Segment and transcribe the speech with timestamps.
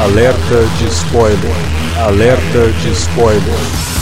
[0.00, 1.56] Alerta de spoiler.
[1.98, 3.99] Alerta de spoiler.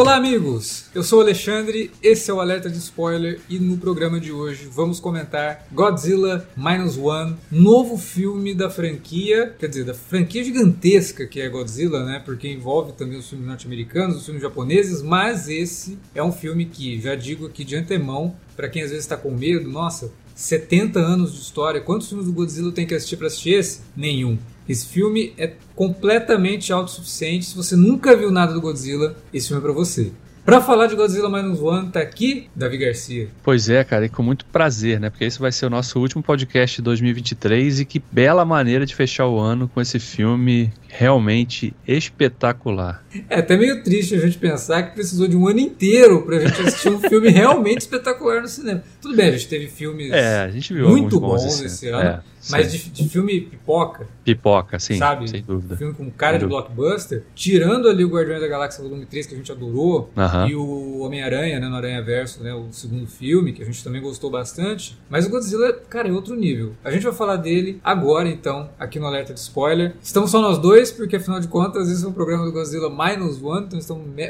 [0.00, 0.86] Olá, amigos!
[0.94, 4.66] Eu sou o Alexandre, esse é o Alerta de Spoiler e no programa de hoje
[4.72, 11.38] vamos comentar Godzilla Minus One, novo filme da franquia, quer dizer, da franquia gigantesca que
[11.38, 12.22] é Godzilla, né?
[12.24, 16.98] Porque envolve também os filmes norte-americanos, os filmes japoneses, mas esse é um filme que,
[16.98, 21.34] já digo aqui de antemão, para quem às vezes está com medo, nossa, 70 anos
[21.34, 23.82] de história, quantos filmes do Godzilla tem que assistir para assistir esse?
[23.94, 24.38] Nenhum.
[24.70, 27.44] Esse filme é completamente autossuficiente.
[27.44, 30.12] Se você nunca viu nada do Godzilla, esse filme é para você.
[30.44, 33.26] Para falar de Godzilla Minus One, tá aqui Davi Garcia.
[33.42, 35.10] Pois é, cara, e com muito prazer, né?
[35.10, 38.94] Porque esse vai ser o nosso último podcast de 2023 e que bela maneira de
[38.94, 43.04] fechar o ano com esse filme realmente espetacular.
[43.28, 46.60] É até meio triste a gente pensar que precisou de um ano inteiro pra gente
[46.60, 48.82] assistir um filme realmente espetacular no cinema.
[49.00, 50.50] Tudo bem, a gente teve filmes é,
[50.82, 52.08] muito bons, bons esse ano.
[52.08, 52.20] É.
[52.48, 54.06] Mas de, de, filme pipoca.
[54.24, 54.96] Pipoca, sim.
[54.96, 55.28] Sabe?
[55.28, 55.76] Sem dúvida.
[55.76, 57.24] Filme com cara de blockbuster.
[57.34, 60.10] Tirando ali o Guardiões da Galáxia Volume 3, que a gente adorou.
[60.16, 60.48] Uh -huh.
[60.48, 61.68] E o Homem-Aranha, né?
[61.68, 62.54] No Aranha Verso, né?
[62.54, 64.98] O segundo filme, que a gente também gostou bastante.
[65.10, 66.72] Mas o Godzilla, cara, é outro nível.
[66.82, 69.94] A gente vai falar dele agora, então, aqui no Alerta de Spoiler.
[70.02, 73.42] Estamos só nós dois, porque afinal de contas, esse é um programa do Godzilla Minus
[73.42, 73.66] One.
[73.66, 74.28] Então estamos me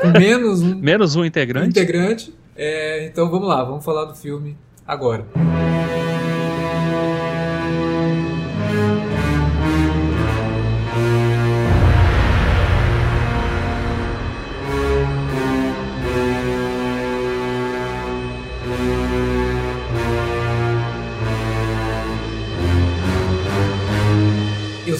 [0.00, 0.74] com menos um.
[0.80, 1.68] menos um integrante.
[1.68, 2.34] Integrante.
[2.56, 5.26] É, então vamos lá, vamos falar do filme agora.
[5.36, 5.63] Música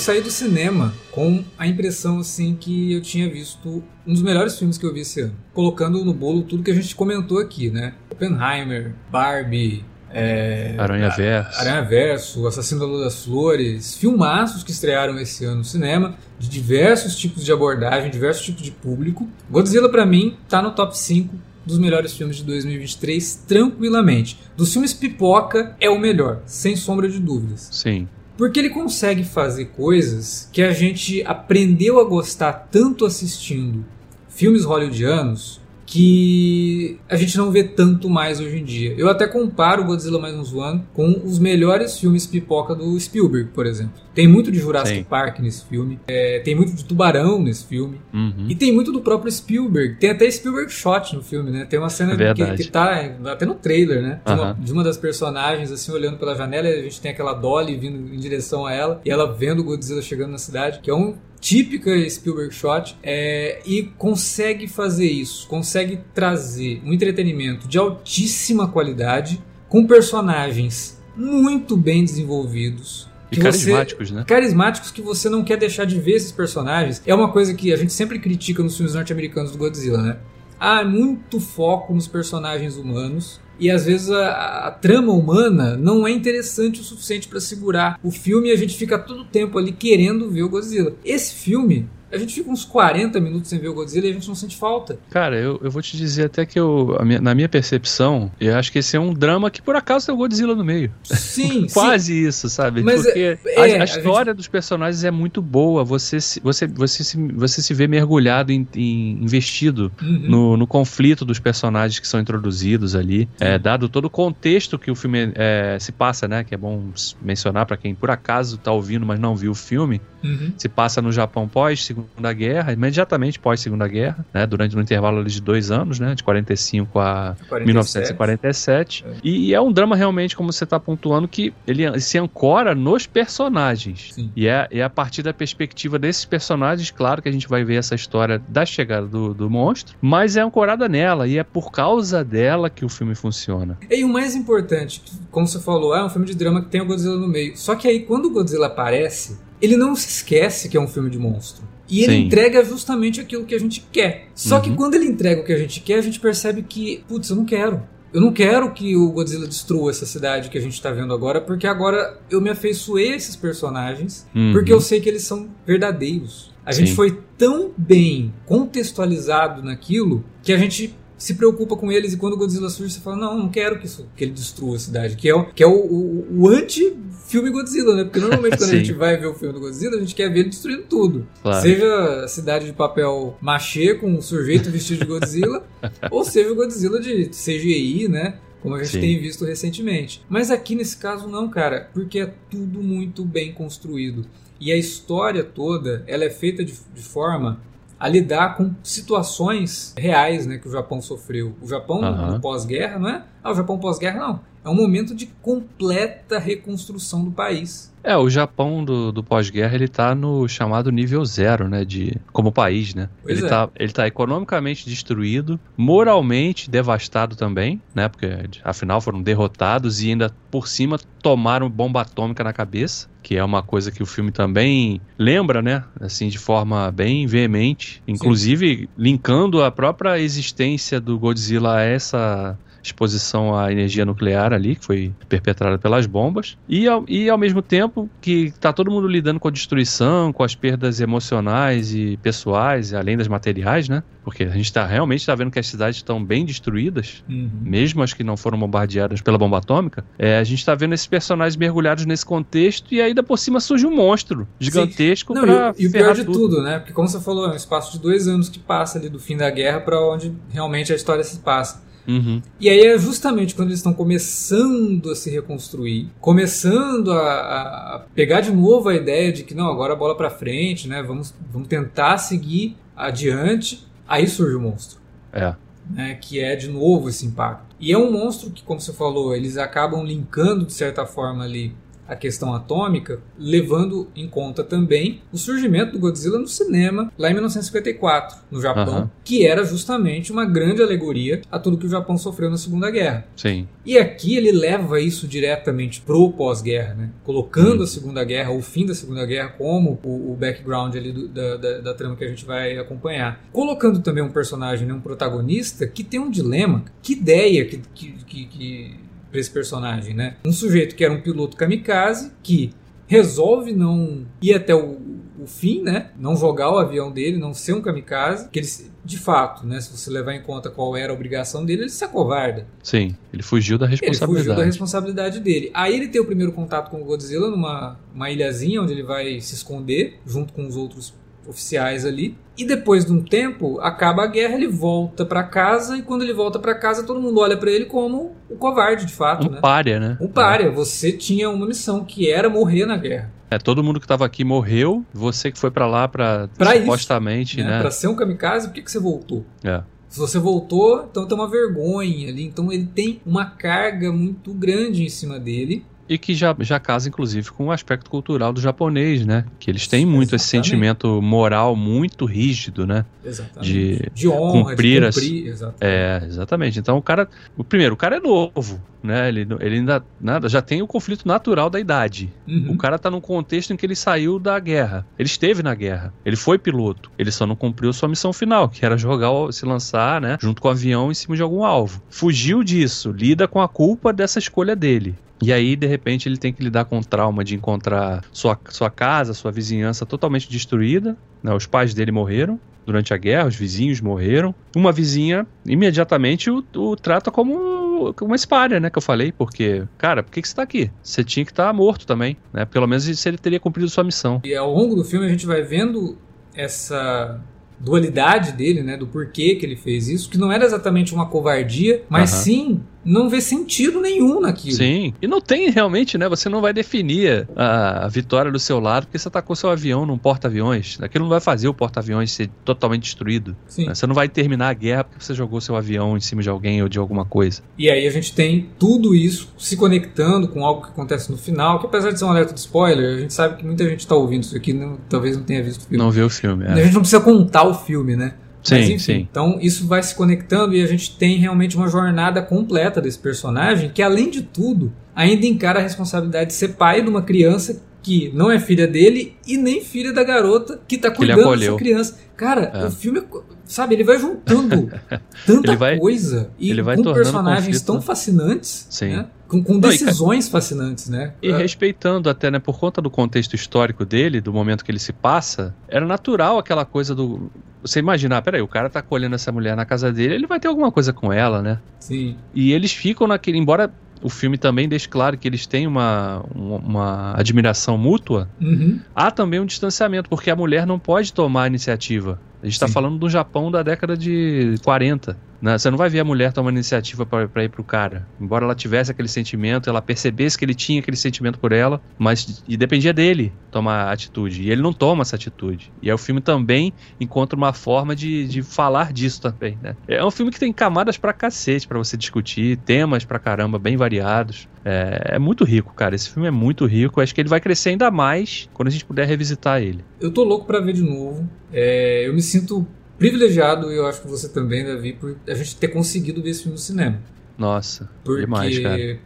[0.04, 4.76] saí do cinema com a impressão assim que eu tinha visto um dos melhores filmes
[4.76, 7.94] que eu vi esse ano, colocando no bolo tudo que a gente comentou aqui, né?
[8.10, 11.58] Oppenheimer, Barbie, é, Aranha Verso.
[11.58, 16.50] Aranha Verso, Assassino da Lua das Flores, filmaços que estrearam esse ano no cinema, de
[16.50, 19.26] diversos tipos de abordagem, diversos tipos de público.
[19.50, 21.34] Godzilla, para mim, tá no top 5
[21.64, 24.38] dos melhores filmes de 2023, tranquilamente.
[24.54, 27.70] Dos filmes pipoca, é o melhor, sem sombra de dúvidas.
[27.72, 28.06] Sim.
[28.36, 33.84] Porque ele consegue fazer coisas que a gente aprendeu a gostar tanto assistindo
[34.28, 38.94] filmes hollywoodianos que a gente não vê tanto mais hoje em dia.
[38.96, 44.04] Eu até comparo Godzilla Minus One com os melhores filmes pipoca do Spielberg, por exemplo.
[44.14, 45.04] Tem muito de Jurassic Sim.
[45.04, 48.46] Park nesse filme, é, tem muito de Tubarão nesse filme, uhum.
[48.48, 49.96] e tem muito do próprio Spielberg.
[49.96, 51.64] Tem até Spielberg Shot no filme, né?
[51.64, 54.20] Tem uma cena que, que tá até no trailer, né?
[54.24, 54.38] De, uhum.
[54.38, 58.14] uma, de, uma, das personagens, assim, olhando pela janela, a gente tem aquela Dolly vindo
[58.14, 61.16] em direção a ela, e ela vendo o Godzilla chegando na cidade, que é um
[61.44, 69.44] típica Spielberg Shot é, e consegue fazer isso, consegue trazer um entretenimento de altíssima qualidade
[69.68, 73.06] com personagens muito bem desenvolvidos.
[73.30, 74.24] E carismáticos, você, né?
[74.26, 77.02] Carismáticos que você não quer deixar de ver esses personagens.
[77.04, 80.16] É uma coisa que a gente sempre critica nos filmes norte-americanos do Godzilla, né?
[80.58, 86.10] Há muito foco nos personagens humanos e às vezes a, a, trama humana não é
[86.10, 89.72] interessante o suficiente para segurar o filme e a gente fica todo o tempo ali
[89.72, 90.94] querendo ver o Godzilla.
[91.04, 94.28] Esse filme a gente fica uns 40 minutos sem ver o Godzilla e a gente
[94.28, 94.98] não sente falta.
[95.10, 98.70] Cara, eu, eu vou te dizer até que eu, minha, na minha percepção, eu acho
[98.70, 100.92] que esse é um drama que por acaso tem o Godzilla no meio.
[101.02, 102.28] Sim, Quase sim.
[102.28, 102.82] isso, sabe?
[102.82, 104.36] Mas Porque é, a, a, a, história gente...
[104.36, 105.84] dos personagens é muito boa.
[105.84, 110.26] Você se, você, você se, você se vê mergulhado, em, em investido uhum.
[110.28, 113.28] no, no conflito dos personagens que são introduzidos ali.
[113.40, 116.44] É, dado todo o contexto que o filme é, se passa, né?
[116.44, 120.00] Que é bom mencionar para quem por acaso tá ouvindo, mas não viu o filme.
[120.22, 120.52] Uhum.
[120.56, 125.24] Se passa no Japão pós Segunda Guerra, imediatamente pós Segunda Guerra, né, durante um intervalo
[125.24, 127.66] de dois anos, né, de 45 a 47.
[127.66, 129.04] 1947.
[129.06, 129.14] É.
[129.22, 133.06] E, e, é um drama realmente, como você está pontuando, que ele se ancora nos
[133.06, 134.10] personagens.
[134.14, 134.30] Sim.
[134.36, 137.76] E é, é a partir da perspectiva desses personagens, claro que a gente vai ver
[137.76, 142.24] essa história da chegada do, do monstro, mas é ancorada nela e é por causa
[142.24, 143.78] dela que o filme funciona.
[143.90, 146.86] E o mais importante, como você falou, é um filme de drama que tem o
[146.86, 147.56] Godzilla no meio.
[147.56, 151.10] Só que aí quando o Godzilla aparece, ele não se esquece que é um filme
[151.10, 151.73] de monstro.
[151.88, 152.22] E ele Sim.
[152.24, 154.28] entrega justamente aquilo que a gente quer.
[154.34, 154.62] Só uhum.
[154.62, 157.36] que quando ele entrega o que a gente quer, a gente percebe que, putz, eu
[157.36, 157.82] não quero.
[158.12, 161.40] Eu não quero que o Godzilla destrua essa cidade que a gente tá vendo agora,
[161.40, 164.52] porque agora eu me afeiçoei a esses personagens, uhum.
[164.52, 166.52] porque eu sei que eles são verdadeiros.
[166.64, 166.86] A Sim.
[166.86, 172.34] gente foi tão bem contextualizado naquilo que a gente se preocupa com eles e quando
[172.34, 175.16] o Godzilla surge você fala, não, não quero que, isso, que ele destrua a cidade,
[175.16, 178.04] que é o, que é o, o, o anti-filme Godzilla, né?
[178.04, 180.40] Porque normalmente quando a gente vai ver o filme do Godzilla, a gente quer ver
[180.40, 181.26] ele destruindo tudo.
[181.42, 181.62] Claro.
[181.62, 185.64] Seja a cidade de papel machê com um sujeito vestido de Godzilla,
[186.10, 188.38] ou seja o Godzilla de CGI, né?
[188.60, 189.00] como a gente Sim.
[189.00, 190.22] tem visto recentemente.
[190.28, 194.26] Mas aqui nesse caso não, cara, porque é tudo muito bem construído.
[194.60, 197.60] E a história toda, ela é feita de, de forma
[197.98, 201.54] a lidar com situações reais né, que o Japão sofreu.
[201.60, 202.32] O Japão uhum.
[202.32, 203.24] no pós-guerra, não é?
[203.42, 204.40] Ah, o Japão pós-guerra, não.
[204.64, 207.92] É um momento de completa reconstrução do país.
[208.02, 212.52] É, o Japão do, do pós-guerra ele tá no chamado nível zero, né, de como
[212.52, 213.08] país, né?
[213.22, 213.48] Pois ele é.
[213.48, 218.08] tá ele tá economicamente destruído, moralmente devastado também, né?
[218.08, 218.26] Porque
[218.62, 223.62] afinal foram derrotados e ainda por cima tomaram bomba atômica na cabeça, que é uma
[223.62, 225.82] coisa que o filme também lembra, né?
[225.98, 228.88] Assim, de forma bem veemente, inclusive Sim.
[228.98, 232.58] linkando a própria existência do Godzilla a essa
[232.88, 237.62] exposição à energia nuclear ali, que foi perpetrada pelas bombas, e ao, e ao mesmo
[237.62, 242.92] tempo que está todo mundo lidando com a destruição, com as perdas emocionais e pessoais,
[242.92, 244.02] além das materiais, né?
[244.22, 247.50] Porque a gente tá, realmente está vendo que as cidades estão bem destruídas, uhum.
[247.62, 250.04] mesmo as que não foram bombardeadas pela bomba atômica.
[250.18, 253.86] É, a gente está vendo esses personagens mergulhados nesse contexto e ainda por cima surge
[253.86, 256.38] um monstro gigantesco para E, e o pior de tudo.
[256.38, 256.78] tudo, né?
[256.78, 259.36] Porque como você falou, é um espaço de dois anos que passa ali do fim
[259.36, 261.83] da guerra para onde realmente a história se passa.
[262.06, 262.42] Uhum.
[262.60, 268.40] E aí é justamente quando eles estão começando a se reconstruir, começando a, a, pegar
[268.40, 271.02] de novo a ideia de que não, agora a bola para frente, né?
[271.02, 273.86] Vamos, vamos tentar seguir adiante.
[274.06, 275.00] Aí surge o monstro.
[275.32, 275.54] É.
[275.90, 277.74] Né, que é de novo esse impacto.
[277.78, 281.74] E é um monstro que, como você falou, eles acabam linkando de certa forma ali
[282.06, 287.34] a questão atômica, levando em conta também o surgimento do Godzilla no cinema lá em
[287.34, 289.10] 1954, no Japão, uhum.
[289.24, 293.26] que era justamente uma grande alegoria a tudo que o Japão sofreu na Segunda Guerra.
[293.36, 293.66] Sim.
[293.84, 297.10] E aqui ele leva isso diretamente pro pós-guerra, né?
[297.22, 297.84] colocando uhum.
[297.84, 301.56] a Segunda Guerra, o fim da Segunda Guerra, como o, o background ali do, da,
[301.56, 303.44] da, da, trama que a gente vai acompanhar.
[303.52, 306.84] Colocando também um personagem, né, um protagonista que tem um dilema.
[307.02, 309.03] Que ideia que, que, que, que
[309.34, 310.36] para esse personagem, né?
[310.44, 312.72] Um sujeito que era um piloto kamikaze que
[313.08, 314.96] resolve não ir até o,
[315.40, 316.12] o fim, né?
[316.16, 318.68] Não jogar o avião dele, não ser um kamikaze, que ele
[319.04, 322.02] de fato, né, se você levar em conta qual era a obrigação dele, ele se
[322.02, 322.66] acovarda.
[322.82, 324.32] Sim, ele fugiu da responsabilidade.
[324.32, 325.70] Ele fugiu da responsabilidade dele.
[325.74, 329.42] Aí ele tem o primeiro contato com o Godzilla numa uma ilhazinha onde ele vai
[329.42, 331.12] se esconder junto com os outros
[331.46, 332.36] oficiais ali.
[332.56, 336.32] E depois de um tempo, acaba a guerra, ele volta para casa e quando ele
[336.32, 339.60] volta para casa, todo mundo olha para ele como o covarde, de fato, um né?
[339.60, 340.16] pária, né?
[340.20, 340.66] Um pária.
[340.66, 340.70] É.
[340.70, 343.32] Você tinha uma missão que era morrer na guerra.
[343.50, 346.48] É, todo mundo que estava aqui morreu, você que foi para lá para
[346.80, 347.76] supostamente, isso, né?
[347.76, 347.80] né?
[347.80, 349.44] Para ser um kamikaze, por que, que você voltou?
[349.62, 349.82] É.
[350.08, 352.44] Se você voltou, então tem uma vergonha ali.
[352.44, 355.84] Então ele tem uma carga muito grande em cima dele.
[356.08, 359.44] E que já, já casa, inclusive, com o aspecto cultural do japonês, né?
[359.58, 360.42] Que eles têm muito Exatamente.
[360.42, 363.04] esse sentimento moral muito rígido, né?
[363.24, 363.72] Exatamente.
[363.72, 365.54] De, de honra, cumprir, de cumprir as...
[365.54, 365.76] exatamente.
[365.80, 366.78] É, exatamente.
[366.78, 367.28] Então o cara.
[367.56, 369.28] O primeiro, o cara é novo, né?
[369.28, 372.30] Ele, ele ainda nada, já tem o conflito natural da idade.
[372.46, 372.72] Uhum.
[372.72, 375.06] O cara tá num contexto em que ele saiu da guerra.
[375.18, 376.12] Ele esteve na guerra.
[376.24, 377.10] Ele foi piloto.
[377.18, 380.36] Ele só não cumpriu sua missão final, que era jogar, se lançar, né?
[380.40, 382.02] Junto com o avião em cima de algum alvo.
[382.10, 385.14] Fugiu disso, lida com a culpa dessa escolha dele.
[385.42, 388.90] E aí, de repente, ele tem que lidar com o trauma de encontrar sua, sua
[388.90, 391.16] casa, sua vizinhança totalmente destruída.
[391.42, 391.52] Né?
[391.52, 394.54] Os pais dele morreram durante a guerra, os vizinhos morreram.
[394.76, 398.90] Uma vizinha, imediatamente, o, o trata como uma espalha, né?
[398.90, 400.90] Que eu falei, porque, cara, por que, que você tá aqui?
[401.02, 402.64] Você tinha que estar tá morto também, né?
[402.64, 404.40] Pelo menos se ele teria cumprido sua missão.
[404.44, 406.18] E ao longo do filme a gente vai vendo
[406.54, 407.40] essa
[407.78, 412.04] dualidade dele, né, do porquê que ele fez isso, que não era exatamente uma covardia,
[412.08, 412.38] mas uhum.
[412.38, 414.76] sim não vê sentido nenhum naquilo.
[414.76, 415.14] Sim.
[415.20, 416.28] E não tem realmente, né?
[416.28, 420.06] Você não vai definir a, a vitória do seu lado porque você atacou seu avião
[420.06, 420.98] num porta-aviões.
[421.00, 423.56] Aquilo não vai fazer o porta-aviões ser totalmente destruído.
[423.66, 423.86] Sim.
[423.86, 423.94] Né?
[423.94, 426.82] Você não vai terminar a guerra porque você jogou seu avião em cima de alguém
[426.82, 427.62] ou de alguma coisa.
[427.78, 431.80] E aí a gente tem tudo isso se conectando com algo que acontece no final,
[431.80, 434.14] que apesar de ser um alerta de spoiler, a gente sabe que muita gente está
[434.14, 435.98] ouvindo isso aqui, não, talvez não tenha visto o filme.
[435.98, 436.72] Não viu o filme, é.
[436.72, 438.34] A gente não precisa contar o filme, né?
[438.64, 439.28] Sim, Mas, enfim, sim.
[439.30, 443.90] Então isso vai se conectando e a gente tem realmente uma jornada completa desse personagem
[443.90, 448.30] que, além de tudo, ainda encara a responsabilidade de ser pai de uma criança que
[448.34, 452.18] não é filha dele e nem filha da garota que tá cuidando dessa criança.
[452.36, 452.86] Cara, é.
[452.86, 453.22] o filme,
[453.64, 454.90] sabe, ele vai juntando
[455.46, 459.26] tanta vai, coisa e com personagens tão fascinantes, né?
[459.48, 461.34] Com, com, decisões não, e, fascinantes, né?
[461.42, 461.56] E é.
[461.56, 465.74] respeitando até, né, por conta do contexto histórico dele, do momento que ele se passa,
[465.88, 467.50] era natural aquela coisa do
[467.84, 470.68] você imaginar, peraí, o cara tá colhendo essa mulher na casa dele, ele vai ter
[470.68, 471.78] alguma coisa com ela, né?
[472.00, 472.34] Sim.
[472.54, 473.58] E eles ficam naquele.
[473.58, 478.98] Embora o filme também deixe claro que eles têm uma, uma, uma admiração mútua, uhum.
[479.14, 482.40] há também um distanciamento, porque a mulher não pode tomar a iniciativa.
[482.62, 485.36] A gente está falando do Japão da década de 40.
[485.64, 485.78] Né?
[485.78, 488.28] Você não vai ver a mulher tomando iniciativa para ir pro cara.
[488.38, 492.62] Embora ela tivesse aquele sentimento, ela percebesse que ele tinha aquele sentimento por ela, mas
[492.68, 494.62] e dependia dele tomar atitude.
[494.62, 495.90] E ele não toma essa atitude.
[496.02, 499.96] E aí o filme também encontra uma forma de, de falar disso também, né?
[500.06, 503.96] É um filme que tem camadas pra cacete para você discutir, temas pra caramba, bem
[503.96, 504.68] variados.
[504.84, 506.14] É, é, muito rico, cara.
[506.14, 507.22] Esse filme é muito rico.
[507.22, 510.04] Acho que ele vai crescer ainda mais quando a gente puder revisitar ele.
[510.20, 511.48] Eu tô louco para ver de novo.
[511.72, 512.86] É, eu me sinto
[513.18, 516.74] privilegiado, eu acho que você também, Davi, por a gente ter conseguido ver esse filme
[516.74, 517.18] no cinema.
[517.56, 519.18] Nossa, Porque demais, cara.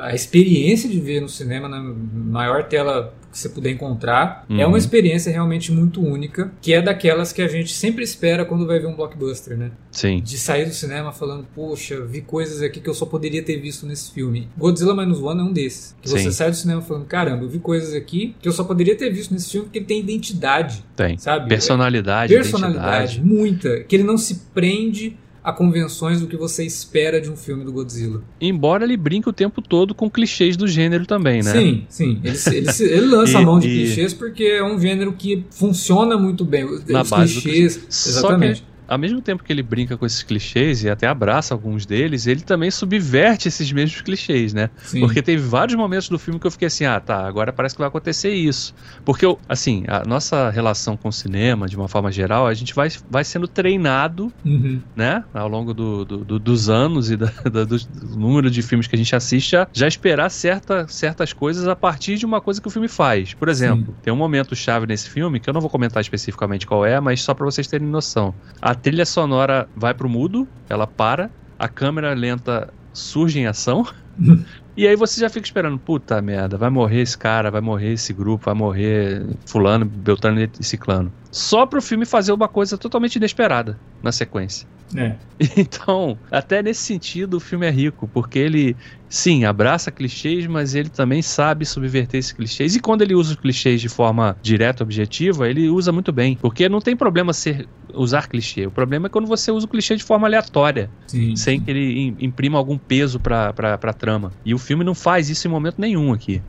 [0.00, 4.46] a experiência de ver no cinema na maior tela que você puder encontrar.
[4.48, 4.60] Uhum.
[4.60, 8.66] É uma experiência realmente muito única, que é daquelas que a gente sempre espera quando
[8.66, 9.70] vai ver um blockbuster, né?
[9.90, 10.20] Sim.
[10.20, 13.86] De sair do cinema falando, poxa, vi coisas aqui que eu só poderia ter visto
[13.86, 14.48] nesse filme.
[14.56, 15.94] Godzilla Minus One é um desses.
[16.00, 16.18] Que Sim.
[16.18, 19.10] você sai do cinema falando, caramba, eu vi coisas aqui que eu só poderia ter
[19.10, 20.82] visto nesse filme porque ele tem identidade.
[20.94, 21.18] Tem.
[21.18, 21.48] Sabe?
[21.48, 23.80] Personalidade, Personalidade, muita.
[23.80, 25.16] Que ele não se prende
[25.46, 28.20] a convenções do que você espera de um filme do Godzilla.
[28.40, 31.52] Embora ele brinque o tempo todo com clichês do gênero também, né?
[31.52, 32.20] Sim, sim.
[32.24, 35.44] Ele, ele, ele lança E- a mão de e- clichês porque é um gênero que
[35.52, 36.64] funciona muito bem.
[36.88, 37.76] Na Os base clichês.
[37.76, 38.08] clichê.
[38.08, 38.64] Exatamente.
[38.88, 42.42] Ao mesmo tempo que ele brinca com esses clichês e até abraça alguns deles, ele
[42.42, 44.70] também subverte esses mesmos clichês, né?
[44.76, 45.00] Sim.
[45.00, 47.80] Porque teve vários momentos do filme que eu fiquei assim, ah, tá, agora parece que
[47.80, 48.72] vai acontecer isso.
[49.04, 52.74] Porque, eu, assim, a nossa relação com o cinema, de uma forma geral, a gente
[52.74, 54.80] vai, vai sendo treinado, Uhum.
[54.94, 57.76] né, ao longo do, do- do- dos anos e da, da- do,
[58.16, 62.16] número de filmes que a gente assiste, a já esperar certa, certas coisas a partir
[62.16, 63.34] de uma coisa que o filme faz.
[63.34, 66.84] Por exemplo, tem um momento chave nesse filme, que eu não vou comentar especificamente qual
[66.86, 68.34] é, mas só pra vocês terem noção.
[68.60, 73.84] A trilha sonora vai pro mudo, ela para, a câmera lenta surge em ação.
[74.78, 78.12] E aí você já fica esperando, puta merda, vai morrer esse cara, vai morrer esse
[78.12, 81.10] grupo, vai morrer fulano, beltrano e ciclano.
[81.36, 84.66] Só pro filme fazer uma coisa totalmente inesperada na sequência.
[84.96, 85.18] É.
[85.58, 88.74] Então, até nesse sentido, o filme é rico, porque ele,
[89.06, 92.74] sim, abraça clichês, mas ele também sabe subverter esses clichês.
[92.74, 96.36] E quando ele usa os clichês de forma direta, objetiva, ele usa muito bem.
[96.36, 98.66] Porque não tem problema ser, usar clichê.
[98.66, 101.36] O problema é quando você usa o clichê de forma aleatória, Sim.
[101.36, 104.30] sem que ele im- imprima algum peso pra, pra, pra trama.
[104.42, 106.42] E o filme não faz isso em momento nenhum aqui.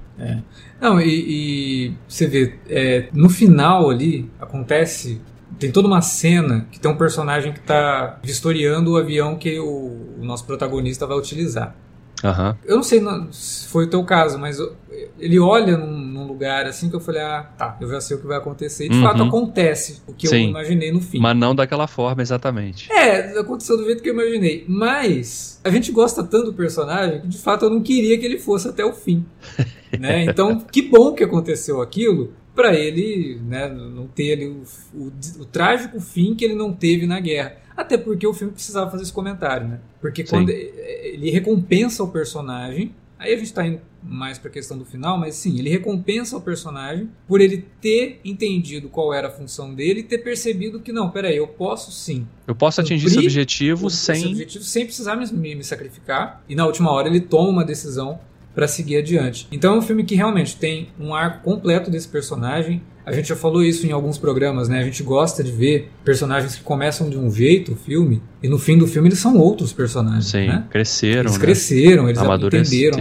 [0.81, 5.21] Não, e, e você vê, é, no final ali acontece.
[5.59, 10.15] Tem toda uma cena que tem um personagem que está vistoriando o avião que o,
[10.19, 11.75] o nosso protagonista vai utilizar.
[12.23, 12.57] Aham.
[12.65, 14.73] Eu não sei se foi o teu caso, mas eu-
[15.19, 18.19] ele olha num, num lugar assim que eu falei, ah, tá, eu já sei o
[18.19, 18.85] que vai acontecer.
[18.85, 19.03] E de Uhum.
[19.03, 20.49] fato acontece o que eu Sim.
[20.49, 21.19] imaginei no fim.
[21.19, 22.91] Mas não daquela forma, exatamente.
[22.91, 24.65] É, aconteceu do jeito que eu imaginei.
[24.67, 28.39] Mas a gente gosta tanto do personagem que de fato eu não queria que ele
[28.39, 29.23] fosse até o fim.
[29.99, 30.25] né?
[30.25, 34.63] Então, que bom que aconteceu aquilo pra ele né, não ter ali o,
[34.95, 37.55] o- o trágico fim que ele não teve na guerra.
[37.77, 39.79] Até porque o filme precisava fazer esse comentário, né?
[40.01, 40.31] Porque Sim.
[40.31, 44.83] quando eh, ele recompensa o personagem, aí a gente tá indo mais pra questão do
[44.85, 49.73] final, mas sim, ele recompensa o personagem por ele ter entendido qual era a função
[49.75, 53.87] dele e ter percebido que não, peraí, eu posso sim Eu posso atingir esse objetivo
[53.87, 54.25] esse sem.
[54.27, 56.41] objetivo sem precisar me, me- me sacrificar.
[56.47, 58.19] E na última hora ele toma uma decisão
[58.55, 59.47] para seguir adiante.
[59.51, 62.81] Então é um filme que realmente tem um arco completo desse personagem.
[63.07, 64.79] A gente já falou isso em alguns programas, né?
[64.79, 68.59] A gente gosta de ver personagens que começam de um jeito o filme e no
[68.59, 70.67] fim do filme eles são outros personagens, Sim, né?
[70.69, 71.21] cresceram.
[71.21, 71.39] Eles né?
[71.39, 72.99] cresceram, eles Amadureceram.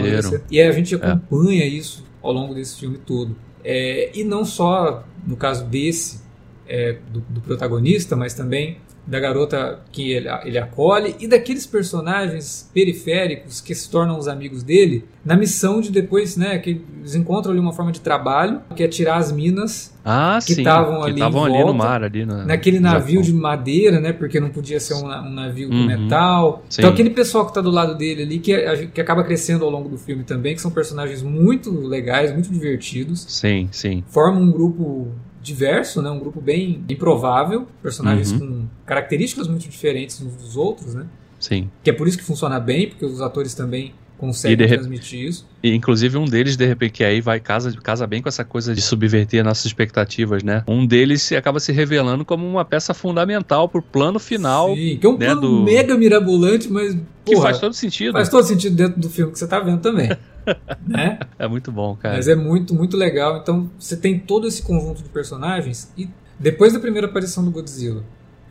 [0.48, 3.34] E a gente acompanha isso ao longo desse filme todo.
[3.64, 6.20] É, e não só no caso desse,
[6.68, 12.68] é, do, do protagonista, mas também da garota que ele, ele acolhe e daqueles personagens
[12.74, 17.52] periféricos que se tornam os amigos dele na missão de depois, né, que eles encontram
[17.52, 21.14] ali uma forma de trabalho que é tirar as minas Ah, que estavam que ali
[21.14, 23.42] estavam em ali no volta, mar, ali na, naquele navio de Japão.
[23.42, 24.12] madeira, né?
[24.12, 25.86] Porque não podia ser um, um navio de Uhum.
[25.86, 26.64] metal.
[26.68, 26.82] Sim.
[26.82, 29.88] Então aquele pessoal que está do lado dele ali, que, que acaba crescendo ao longo
[29.88, 34.04] do filme também, que são personagens muito legais, muito divertidos, Sim, sim.
[34.08, 35.08] formam um grupo
[35.46, 36.10] diverso, né?
[36.10, 38.38] Um grupo bem improvável, personagens Uhum.
[38.38, 41.06] com características muito diferentes uns dos outros, né?
[41.38, 41.70] Sim.
[41.82, 45.20] Que é por isso que funciona bem, porque os atores também conseguem de re- transmitir
[45.28, 45.46] isso.
[45.62, 48.74] E, inclusive um deles, de repente, que aí vai casa, casa bem com essa coisa
[48.74, 50.64] de subverter nossas expectativas, né?
[50.66, 55.06] Um deles se acaba se revelando como uma peça fundamental pro plano final, Sim, que
[55.06, 58.12] é um né, plano do- mega mirabolante, mas que porra, faz todo sentido.
[58.14, 60.08] faz todo sentido dentro do filme que você tá vendo também.
[60.86, 61.18] né?
[61.38, 62.16] É muito bom, cara.
[62.16, 63.38] Mas é muito, muito legal.
[63.38, 68.04] Então você tem todo esse conjunto de personagens e depois da primeira aparição do Godzilla,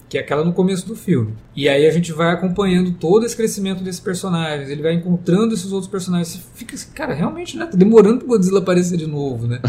[0.10, 1.34] que é aquela no começo do filme.
[1.56, 5.72] E aí a gente vai acompanhando todo esse crescimento desses personagens, ele vai encontrando esses
[5.72, 6.30] outros personagens.
[6.30, 7.66] Você fica assim, cara, realmente, né?
[7.66, 9.62] Tá demorando pro Godzilla aparecer de novo, né?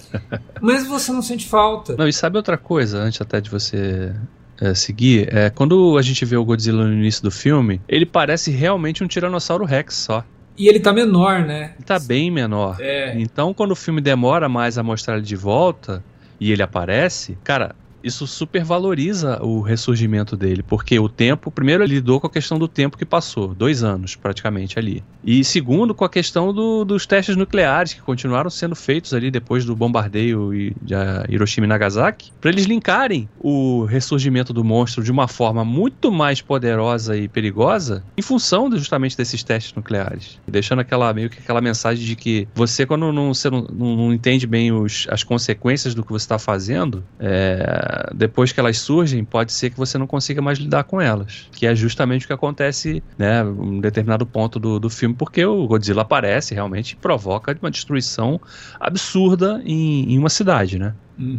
[0.60, 1.96] Mas você não sente falta.
[1.96, 4.12] Não, e sabe outra coisa, antes até de você
[4.60, 8.50] é, seguir, é, quando a gente vê o Godzilla no início do filme, ele parece
[8.50, 10.24] realmente um Tiranossauro Rex só.
[10.56, 11.72] E ele tá menor, né?
[11.76, 12.76] Ele tá bem menor.
[12.80, 13.14] É.
[13.18, 16.02] Então, quando o filme demora mais a mostrar ele de volta
[16.38, 22.20] e ele aparece, cara, isso supervaloriza o ressurgimento dele, porque o tempo, primeiro ele lidou
[22.20, 25.02] com a questão do tempo que passou, dois anos praticamente ali.
[25.24, 29.64] E segundo, com a questão do, dos testes nucleares que continuaram sendo feitos ali depois
[29.64, 30.50] do bombardeio
[30.82, 30.94] de
[31.28, 36.40] Hiroshima e Nagasaki, para eles linkarem o ressurgimento do monstro de uma forma muito mais
[36.40, 40.38] poderosa e perigosa em função justamente desses testes nucleares.
[40.46, 44.46] Deixando aquela meio que aquela mensagem de que você, quando não, você não, não, entende
[44.46, 49.52] bem os, as consequências do que você está fazendo, é, depois que elas surgem, pode
[49.52, 51.48] ser que você não consiga mais lidar com elas.
[51.52, 55.66] Que é justamente o que acontece, né, um determinado ponto do, do filme, porque o
[55.66, 58.40] Godzilla aparece realmente e provoca uma destruição
[58.78, 60.94] absurda em, em uma cidade, né?
[61.18, 61.38] Uhum.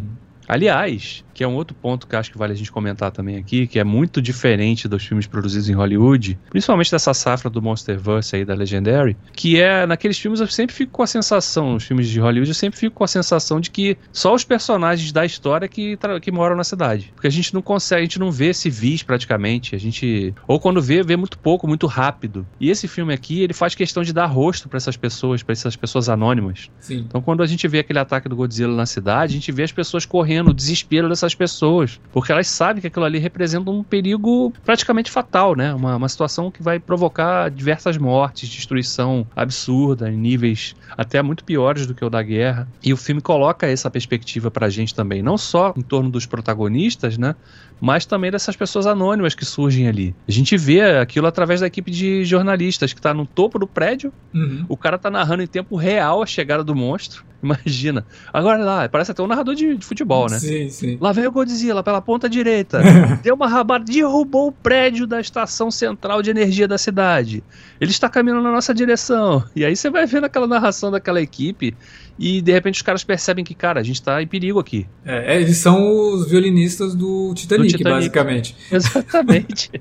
[0.51, 3.65] Aliás, que é um outro ponto que acho que vale a gente comentar também aqui,
[3.65, 8.43] que é muito diferente dos filmes produzidos em Hollywood, principalmente dessa safra do Monsterverse aí
[8.43, 12.19] da Legendary, que é naqueles filmes eu sempre fico com a sensação, nos filmes de
[12.19, 15.97] Hollywood eu sempre fico com a sensação de que só os personagens da história que,
[16.21, 17.13] que moram na cidade.
[17.15, 20.81] Porque a gente não consegue, a gente não vê civis praticamente, a gente ou quando
[20.81, 22.45] vê, vê muito pouco, muito rápido.
[22.59, 25.75] E esse filme aqui, ele faz questão de dar rosto para essas pessoas, para essas
[25.75, 26.69] pessoas anônimas.
[26.79, 27.05] Sim.
[27.07, 29.71] Então quando a gente vê aquele ataque do Godzilla na cidade, a gente vê as
[29.71, 33.83] pessoas correndo, o desespero dessas as pessoas, porque elas sabem que aquilo ali representa um
[33.83, 35.73] perigo praticamente fatal, né?
[35.73, 41.85] Uma, uma situação que vai provocar diversas mortes, destruição absurda, em níveis até muito piores
[41.87, 42.67] do que o da guerra.
[42.83, 47.17] E o filme coloca essa perspectiva pra gente também, não só em torno dos protagonistas,
[47.17, 47.35] né?
[47.81, 50.15] Mas também dessas pessoas anônimas que surgem ali.
[50.27, 54.13] A gente vê aquilo através da equipe de jornalistas que tá no topo do prédio,
[54.33, 54.65] uhum.
[54.69, 57.25] o cara tá narrando em tempo real a chegada do monstro.
[57.41, 58.05] Imagina.
[58.31, 60.37] Agora lá, parece até um narrador de, de futebol, né?
[60.37, 60.97] Sim, sim.
[61.01, 62.81] Lá vem o Godzilla pela ponta direita.
[63.23, 67.43] Deu uma rabada, derrubou o prédio da estação central de energia da cidade.
[67.79, 69.43] Ele está caminhando na nossa direção.
[69.55, 71.75] E aí você vai vendo aquela narração daquela equipe
[72.21, 74.85] e de repente os caras percebem que, cara, a gente está em perigo aqui.
[75.03, 77.97] É, é, eles são os violinistas do Titanic, do Titanic.
[77.97, 78.55] basicamente.
[78.71, 79.71] Exatamente.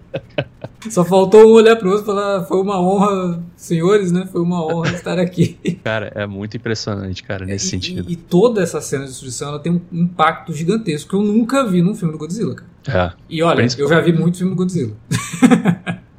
[0.89, 4.27] Só faltou um olhar pro outro e falar: foi uma honra, senhores, né?
[4.33, 5.59] Foi uma honra estar aqui.
[5.85, 8.09] Cara, é muito impressionante, cara, nesse e, sentido.
[8.09, 11.69] E, e, toda essa cena de destruição ela tem um impacto gigantesco que eu nunca
[11.69, 12.71] vi num filme do Godzilla, cara.
[12.89, 13.13] É.
[13.29, 14.97] E olha, eu já vi muito filme do Godzilla.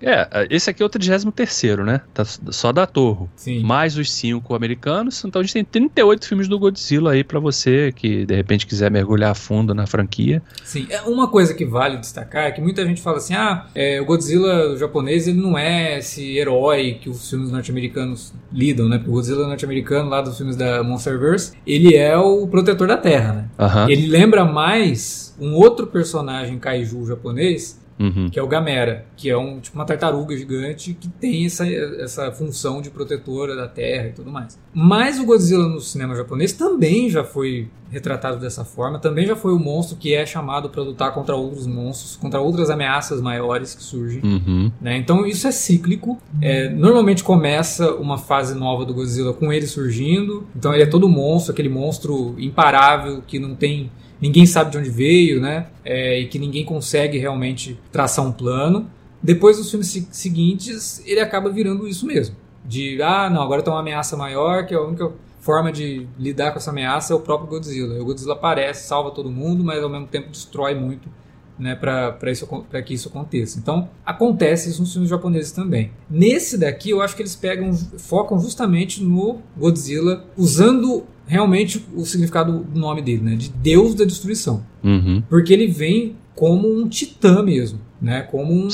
[0.01, 2.01] É, esse aqui é o 33, né?
[2.13, 3.27] Tá só da Torre.
[3.35, 3.61] Sim.
[3.61, 5.23] Mais os cinco americanos.
[5.23, 8.89] Então a gente tem 38 filmes do Godzilla aí para você que de repente quiser
[8.89, 10.41] mergulhar a fundo na franquia.
[10.63, 14.01] Sim, é uma coisa que vale destacar é que muita gente fala assim: ah, é,
[14.01, 18.97] o Godzilla japonês ele não é esse herói que os filmes norte-americanos lidam, né?
[18.97, 23.33] Porque o Godzilla norte-americano, lá dos filmes da Monsterverse, ele é o protetor da Terra,
[23.33, 23.49] né?
[23.59, 23.89] Uhum.
[23.89, 28.29] Ele lembra mais um outro personagem kaiju japonês uhum.
[28.29, 32.31] que é o Gamera, que é um, tipo uma tartaruga gigante que tem essa, essa
[32.31, 34.59] função de protetora da Terra e tudo mais.
[34.73, 39.53] Mas o Godzilla no cinema japonês também já foi retratado dessa forma, também já foi
[39.53, 43.83] o monstro que é chamado para lutar contra outros monstros, contra outras ameaças maiores que
[43.83, 44.21] surgem.
[44.23, 44.71] Uhum.
[44.79, 44.97] Né?
[44.97, 46.17] Então isso é cíclico.
[46.41, 51.09] É, normalmente começa uma fase nova do Godzilla com ele surgindo, então ele é todo
[51.09, 55.67] monstro, aquele monstro imparável que não tem ninguém sabe de onde veio, né?
[55.83, 58.89] É, e que ninguém consegue realmente traçar um plano.
[59.21, 62.35] Depois dos filmes seguintes, ele acaba virando isso mesmo.
[62.63, 66.51] De, ah, não, agora tem uma ameaça maior, que é a única forma de lidar
[66.51, 67.99] com essa ameaça é o próprio Godzilla.
[67.99, 71.09] O Godzilla aparece, salva todo mundo, mas ao mesmo tempo destrói muito
[71.57, 73.59] né, para que isso aconteça.
[73.59, 75.91] Então, acontece isso nos filmes japoneses também.
[76.09, 82.59] Nesse daqui, eu acho que eles pegam, focam justamente no Godzilla, usando realmente o significado
[82.59, 83.35] do nome dele, né?
[83.35, 84.65] De Deus da destruição.
[84.83, 85.23] Uhum.
[85.29, 88.21] Porque ele vem como um titã mesmo, né?
[88.23, 88.69] Como um,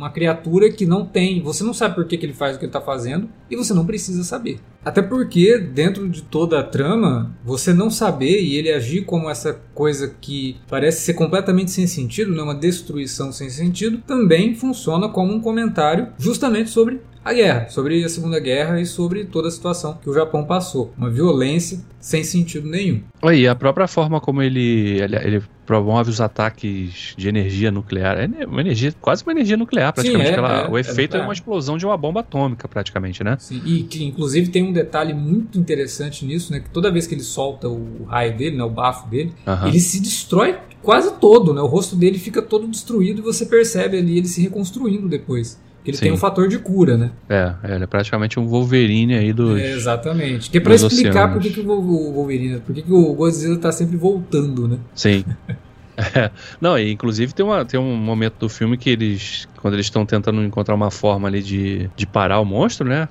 [0.00, 1.42] uma criatura que não tem.
[1.42, 3.74] Você não sabe por que, que ele faz o que ele está fazendo e você
[3.74, 4.58] não precisa saber.
[4.82, 9.60] Até porque, dentro de toda a trama, você não saber e ele agir como essa
[9.74, 12.42] coisa que parece ser completamente sem sentido, né?
[12.42, 18.08] uma destruição sem sentido, também funciona como um comentário justamente sobre a guerra, sobre a
[18.08, 20.92] Segunda Guerra e sobre toda a situação que o Japão passou.
[20.96, 23.02] Uma violência sem sentido nenhum.
[23.32, 28.18] E a própria forma como ele, ele, ele promove os ataques de energia nuclear.
[28.18, 30.30] É uma energia, quase uma energia nuclear, praticamente.
[30.30, 33.22] Sim, é, ela, é, o efeito é, é, uma explosão de uma bomba atômica, praticamente,
[33.22, 33.36] né?
[33.38, 36.60] Sim, e que inclusive tem um detalhe muito interessante nisso, né?
[36.60, 38.64] Que toda vez que ele solta o raio dele, né?
[38.64, 39.68] O bafo dele, uh -huh.
[39.68, 41.60] ele se destrói quase todo, né?
[41.60, 45.60] O rosto dele fica todo destruído e você percebe ali ele se reconstruindo depois.
[45.84, 46.04] Ele Sim.
[46.04, 47.10] tem um fator de cura, né?
[47.28, 49.58] É, é, ele é praticamente um Wolverine aí dos.
[49.58, 50.50] É, exatamente.
[50.50, 53.72] Que é pra explicar por que, que o Wolverine, por que, que o Godzilla tá
[53.72, 54.78] sempre voltando, né?
[54.94, 55.24] Sim.
[56.14, 56.30] É.
[56.60, 60.06] Não, e inclusive tem, uma, tem um momento do filme que eles, quando eles estão
[60.06, 63.08] tentando encontrar uma forma ali de, de parar o monstro, né?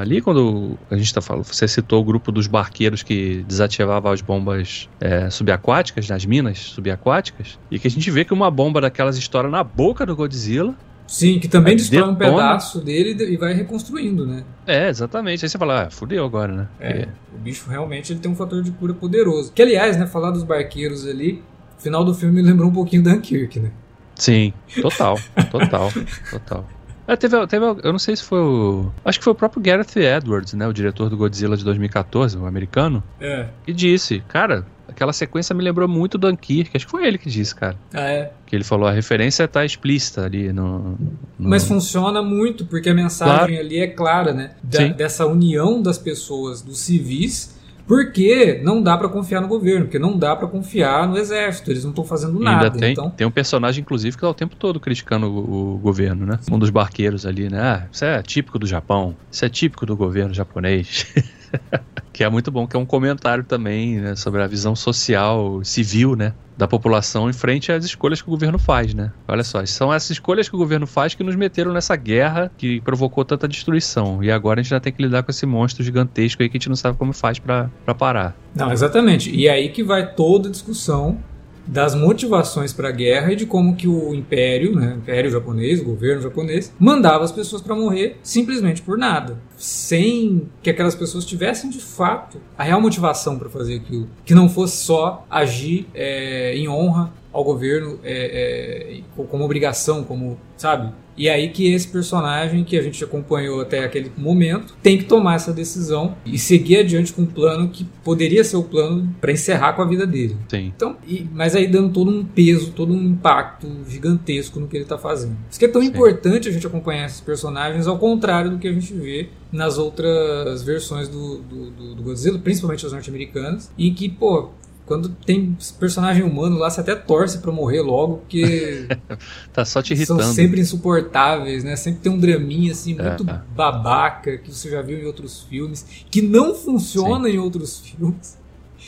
[0.00, 4.22] ali quando a gente tá falando, você citou o grupo dos barqueiros que desativava as
[4.22, 9.18] bombas é, subaquáticas, nas minas subaquáticas, e que a gente vê que uma bomba daquelas
[9.18, 10.74] estoura na boca do Godzilla
[11.10, 14.44] Sim, que também destrói um pedaço dele e vai reconstruindo, né?
[14.64, 15.44] É, exatamente.
[15.44, 16.68] Aí você fala, ah, fudeu agora, né?
[16.78, 19.52] É, o bicho realmente ele tem um fator de cura poderoso.
[19.52, 21.42] Que, aliás, né, falar dos barqueiros ali,
[21.76, 23.72] o final do filme me lembrou um pouquinho Dunkirk, né?
[24.14, 25.18] Sim, total,
[25.50, 25.90] total,
[26.30, 26.64] total.
[27.08, 28.92] É, teve, teve, eu não sei se foi o.
[29.04, 30.68] Acho que foi o próprio Gareth Edwards, né?
[30.68, 33.02] O diretor do Godzilla de 2014, o americano.
[33.20, 33.48] É.
[33.66, 36.76] Que disse, cara, aquela sequência me lembrou muito do Dunkirk.
[36.76, 37.76] Acho que foi ele que disse, cara.
[37.92, 38.32] Ah, é?
[38.46, 40.90] Que ele falou, a referência tá explícita ali no.
[40.90, 40.98] no...
[41.38, 43.60] Mas funciona muito, porque a mensagem claro.
[43.60, 44.50] ali é clara, né?
[44.62, 47.58] Da, dessa união das pessoas, dos civis
[47.90, 51.82] porque não dá para confiar no governo, porque não dá para confiar no exército, eles
[51.82, 52.66] não estão fazendo nada.
[52.66, 53.10] Ainda tem, então...
[53.10, 56.38] tem um personagem, inclusive, que tá o tempo todo criticando o, o governo, né?
[56.48, 57.60] Um dos barqueiros ali, né?
[57.60, 61.12] Ah, isso é típico do Japão, isso é típico do governo japonês.
[62.12, 66.16] que é muito bom, que é um comentário também né, sobre a visão social, civil,
[66.16, 66.32] né?
[66.56, 69.10] Da população em frente às escolhas que o governo faz, né?
[69.26, 72.80] Olha só, são essas escolhas que o governo faz que nos meteram nessa guerra que
[72.82, 74.22] provocou tanta destruição.
[74.22, 76.60] E agora a gente já tem que lidar com esse monstro gigantesco aí que a
[76.60, 78.36] gente não sabe como faz para parar.
[78.54, 79.34] Não, exatamente.
[79.34, 81.18] E aí que vai toda a discussão
[81.66, 85.80] das motivações para a guerra e de como que o império, né, o império japonês,
[85.80, 91.24] o governo japonês, mandava as pessoas para morrer simplesmente por nada, sem que aquelas pessoas
[91.24, 96.56] tivessem de fato a real motivação para fazer aquilo, que não fosse só agir é,
[96.56, 102.64] em honra ao governo é, é, como obrigação, como sabe, e aí que esse personagem
[102.64, 107.12] que a gente acompanhou até aquele momento tem que tomar essa decisão e seguir adiante
[107.12, 110.34] com um plano que poderia ser o plano para encerrar com a vida dele.
[110.48, 110.72] Sim.
[110.74, 114.84] Então, e, mas aí dando todo um peso, todo um impacto gigantesco no que ele
[114.84, 115.36] está fazendo.
[115.50, 115.88] Isso que é tão Sim.
[115.88, 120.62] importante a gente acompanhar esses personagens ao contrário do que a gente vê nas outras
[120.62, 124.50] versões do, do, do, Godzilla, principalmente as norte-americanas, em que, pô,
[124.86, 128.88] quando tem personagem humano lá, você até torce para morrer logo, porque.
[129.52, 130.22] tá só te irritando.
[130.22, 131.76] São sempre insuportáveis, né?
[131.76, 133.42] Sempre tem um draminha assim, é, muito é.
[133.54, 137.34] babaca, que você já viu em outros filmes, que não funciona Sim.
[137.34, 138.36] em outros filmes,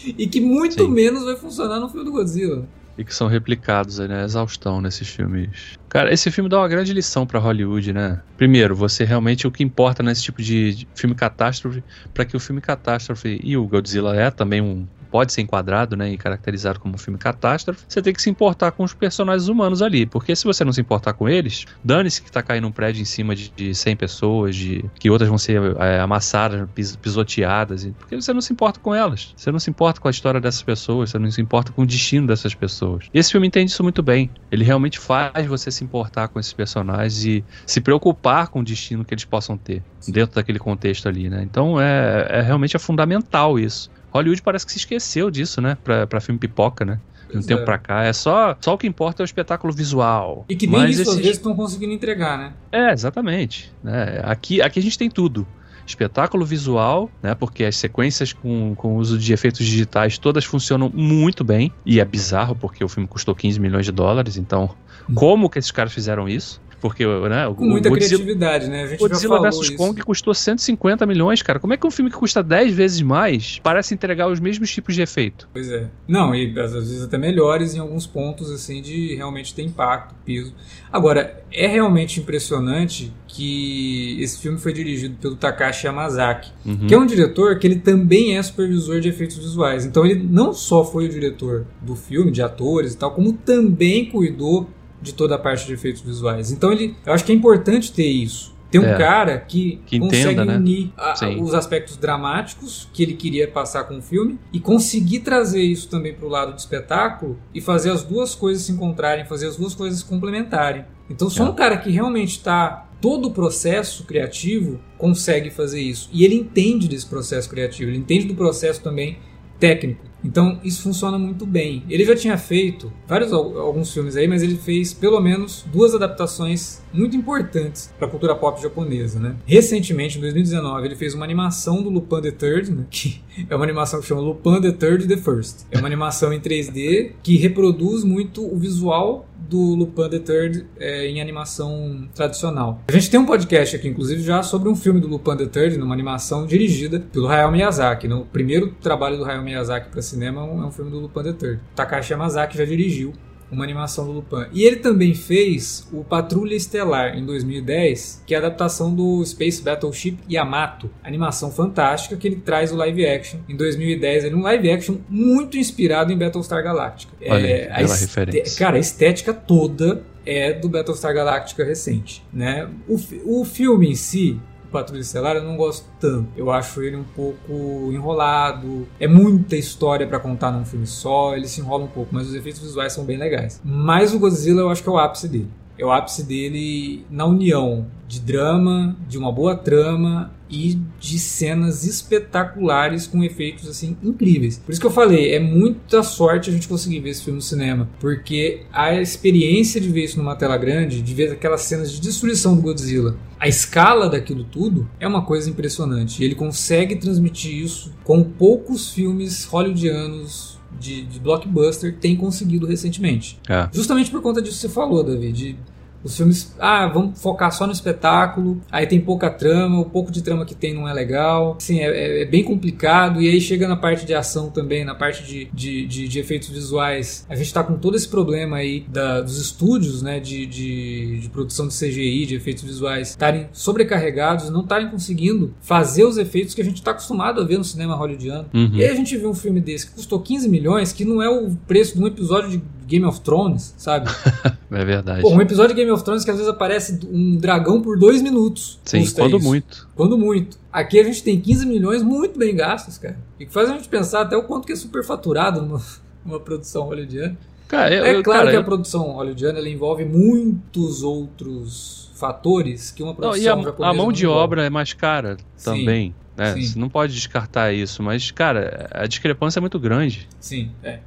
[0.04, 0.90] e que muito Sim.
[0.90, 2.66] menos vai funcionar no filme do Godzilla.
[2.96, 4.24] E que são replicados né?
[4.24, 5.78] Exaustão nesses filmes.
[5.88, 8.20] Cara, esse filme dá uma grande lição para Hollywood, né?
[8.36, 12.60] Primeiro, você realmente o que importa nesse tipo de filme catástrofe, para que o filme
[12.60, 16.98] catástrofe e o Godzilla é também um pode ser enquadrado né, e caracterizado como um
[16.98, 20.06] filme catástrofe, você tem que se importar com os personagens humanos ali.
[20.06, 23.04] Porque se você não se importar com eles, dane-se que tá caindo um prédio em
[23.04, 28.16] cima de, de 100 pessoas, de que outras vão ser é, amassadas, pis, pisoteadas, porque
[28.16, 29.34] você não se importa com elas.
[29.36, 31.86] Você não se importa com a história dessas pessoas, você não se importa com o
[31.86, 33.04] destino dessas pessoas.
[33.12, 34.30] E esse filme entende isso muito bem.
[34.50, 39.04] Ele realmente faz você se importar com esses personagens e se preocupar com o destino
[39.04, 41.42] que eles possam ter dentro daquele contexto ali, né?
[41.42, 43.90] Então é, é realmente é fundamental isso.
[44.12, 45.76] Hollywood parece que se esqueceu disso, né?
[45.82, 47.00] Pra, pra filme pipoca, né?
[47.30, 47.44] De um é.
[47.44, 48.04] tempo pra cá.
[48.04, 50.44] É só, só o que importa é o espetáculo visual.
[50.48, 51.14] E que nem Mas isso esses...
[51.14, 52.52] às vezes estão conseguindo entregar, né?
[52.70, 53.72] É, exatamente.
[53.84, 55.46] É, aqui, aqui a gente tem tudo
[55.86, 57.34] espetáculo visual, né?
[57.34, 61.72] Porque as sequências com, com uso de efeitos digitais todas funcionam muito bem.
[61.84, 64.70] E é bizarro porque o filme custou 15 milhões de dólares, então
[65.08, 65.14] hum.
[65.14, 66.60] como que esses caras fizeram isso?
[66.82, 68.82] Porque, né, Com muita Godzilla, criatividade, né?
[68.82, 71.60] A gente Godzilla vs Kong custou 150 milhões, cara.
[71.60, 74.96] Como é que um filme que custa 10 vezes mais parece entregar os mesmos tipos
[74.96, 75.48] de efeito?
[75.52, 75.88] Pois é.
[76.08, 80.52] Não, e às vezes até melhores em alguns pontos, assim, de realmente ter impacto, peso.
[80.92, 86.88] Agora, é realmente impressionante que esse filme foi dirigido pelo Takashi Yamazaki, uhum.
[86.88, 89.86] que é um diretor que ele também é supervisor de efeitos visuais.
[89.86, 94.06] Então ele não só foi o diretor do filme, de atores e tal, como também
[94.06, 94.68] cuidou
[95.02, 96.50] de toda a parte de efeitos visuais.
[96.50, 98.52] Então ele, eu acho que é importante ter isso.
[98.72, 100.56] Ter um é, cara que, que consegue entenda, né?
[100.56, 105.60] unir a, os aspectos dramáticos que ele queria passar com o filme e conseguir trazer
[105.60, 109.48] isso também para o lado do espetáculo e fazer as duas coisas se encontrarem, fazer
[109.48, 110.86] as duas coisas se complementarem.
[111.10, 111.50] Então, só é.
[111.50, 116.08] um cara que realmente está todo o processo criativo consegue fazer isso.
[116.10, 119.18] E ele entende desse processo criativo, ele entende do processo também
[119.58, 120.11] técnico.
[120.24, 121.82] Então isso funciona muito bem.
[121.88, 126.82] Ele já tinha feito vários alguns filmes aí, mas ele fez pelo menos duas adaptações
[126.92, 129.36] muito importantes para a cultura pop japonesa, né?
[129.46, 132.84] Recentemente, em 2019, ele fez uma animação do Lupin the Third, né?
[132.90, 135.66] que é uma animação que chama Lupin the Third the First.
[135.70, 141.06] É uma animação em 3D que reproduz muito o visual do Lupin the Third é,
[141.06, 142.80] em animação tradicional.
[142.88, 145.76] A gente tem um podcast aqui, inclusive, já sobre um filme do Lupin the Third,
[145.76, 148.08] numa animação dirigida pelo Hayao Miyazaki.
[148.08, 148.14] Né?
[148.14, 151.60] O primeiro trabalho do Hayao Miyazaki para cinema é um filme do Lupin the Third.
[151.76, 153.12] Takashi Yamazaki já dirigiu
[153.52, 154.46] uma animação do Lupin.
[154.52, 159.62] E ele também fez o Patrulha Estelar em 2010, que é a adaptação do Space
[159.62, 164.24] Battleship Yamato, animação fantástica que ele traz o live action em 2010.
[164.24, 167.12] Ele é um live action muito inspirado em Battlestar Galactica.
[167.26, 168.58] Olha, é, a referência.
[168.58, 172.68] Cara, a estética toda é do Battlestar Galactica recente, né?
[172.88, 174.40] O, o filme em si,
[174.72, 176.28] Patrulha Estelar eu não gosto tanto.
[176.36, 178.88] Eu acho ele um pouco enrolado.
[178.98, 181.36] É muita história para contar num filme só.
[181.36, 183.60] Ele se enrola um pouco, mas os efeitos visuais são bem legais.
[183.64, 185.50] Mas o Godzilla eu acho que é o ápice dele.
[185.78, 191.84] É o ápice dele na união de drama, de uma boa trama e de cenas
[191.86, 194.58] espetaculares com efeitos assim incríveis.
[194.58, 197.42] Por isso que eu falei, é muita sorte a gente conseguir ver esse filme no
[197.42, 202.00] cinema, porque a experiência de ver isso numa tela grande, de ver aquelas cenas de
[202.00, 206.22] destruição do Godzilla, a escala daquilo tudo é uma coisa impressionante.
[206.22, 213.38] E ele consegue transmitir isso com poucos filmes hollywoodianos de, de, blockbuster tem conseguido recentemente.
[213.48, 213.68] É.
[213.72, 215.56] Justamente por conta disso que você falou, David, de
[216.04, 220.22] os filmes, ah, vamos focar só no espetáculo, aí tem pouca trama, o pouco de
[220.22, 223.76] trama que tem não é legal, assim, é, é, bem complicado, e aí chega na
[223.76, 227.62] parte de ação também, na parte de, de, de, de efeitos visuais, a gente está
[227.62, 232.26] com todo esse problema aí da, dos estúdios, né, de, de, de, produção de CGI,
[232.26, 236.90] de efeitos visuais, estarem sobrecarregados, não estarem conseguindo fazer os efeitos que a gente está
[236.90, 238.48] acostumado a ver no cinema hollywoodiano.
[238.52, 238.70] Uhum.
[238.74, 241.28] E aí a gente vê um filme desse que custou 15 milhões, que não é
[241.28, 242.62] o preço de um episódio de
[242.92, 244.10] Game of Thrones, sabe?
[244.70, 245.22] é verdade.
[245.22, 248.20] Pô, um episódio de Game of Thrones que às vezes aparece um dragão por dois
[248.20, 248.78] minutos.
[248.84, 249.46] Sim, quando isso.
[249.46, 249.88] muito.
[249.96, 250.58] Quando muito.
[250.70, 253.16] Aqui a gente tem 15 milhões muito bem gastos, cara.
[253.40, 255.80] E que faz a gente pensar até o quanto que é superfaturado numa,
[256.22, 257.36] numa produção hollywoodiana.
[257.66, 263.02] Cara, eu, é claro cara, que a produção hollywoodiana ela envolve muitos outros fatores que
[263.02, 264.42] uma produção não, e a, a mão de envolve.
[264.42, 266.14] obra é mais cara também.
[266.36, 266.54] Né?
[266.54, 270.28] Você não pode descartar isso, mas, cara, a discrepância é muito grande.
[270.38, 270.98] Sim, é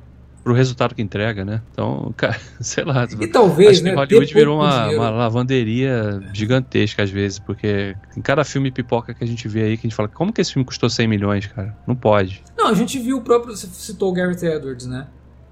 [0.45, 1.59] pro resultado que entrega, né?
[1.71, 3.07] Então, cara, sei lá.
[3.19, 3.95] E talvez, né?
[3.95, 9.27] Hollywood virou uma, uma, lavanderia gigantesca às vezes, porque em cada filme pipoca que a
[9.27, 11.75] gente vê aí, que a gente fala, como que esse filme custou 100 milhões, cara?
[11.87, 12.43] Não pode.
[12.55, 15.07] Não, a gente viu o próprio, você citou o Gareth Edwards, né?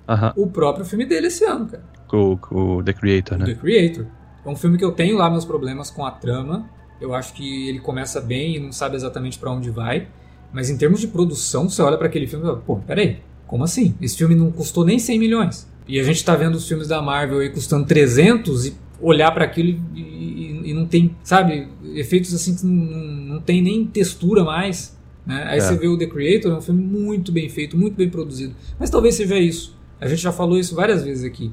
[0.07, 0.33] Uh -huh.
[0.35, 1.83] O próprio filme dele esse ano, cara.
[2.13, 3.45] O, o The Creator, né?
[3.45, 4.05] The Creator.
[4.45, 6.69] É um filme que eu tenho lá meus problemas com a trama.
[7.01, 10.07] Eu acho que ele começa bem e não sabe exatamente para onde vai.
[10.51, 13.63] Mas em termos de produção, você olha para aquele filme e fala, pô, peraí, como
[13.63, 13.95] assim?
[14.01, 15.67] Esse filme não custou nem 100 milhões.
[15.87, 19.43] E a gente está vendo os filmes da Marvel aí custando 300 e olhar para
[19.43, 24.43] aquilo e, e, e, não tem, sabe, efeitos assim que não, não tem nem textura
[24.43, 24.97] mais.
[25.25, 25.43] Né?
[25.47, 25.61] Aí é.
[25.61, 28.55] você vê o The Creator, é um filme muito bem feito, muito bem produzido.
[28.79, 29.75] Mas talvez seja isso.
[29.99, 31.51] A gente já falou isso várias vezes aqui.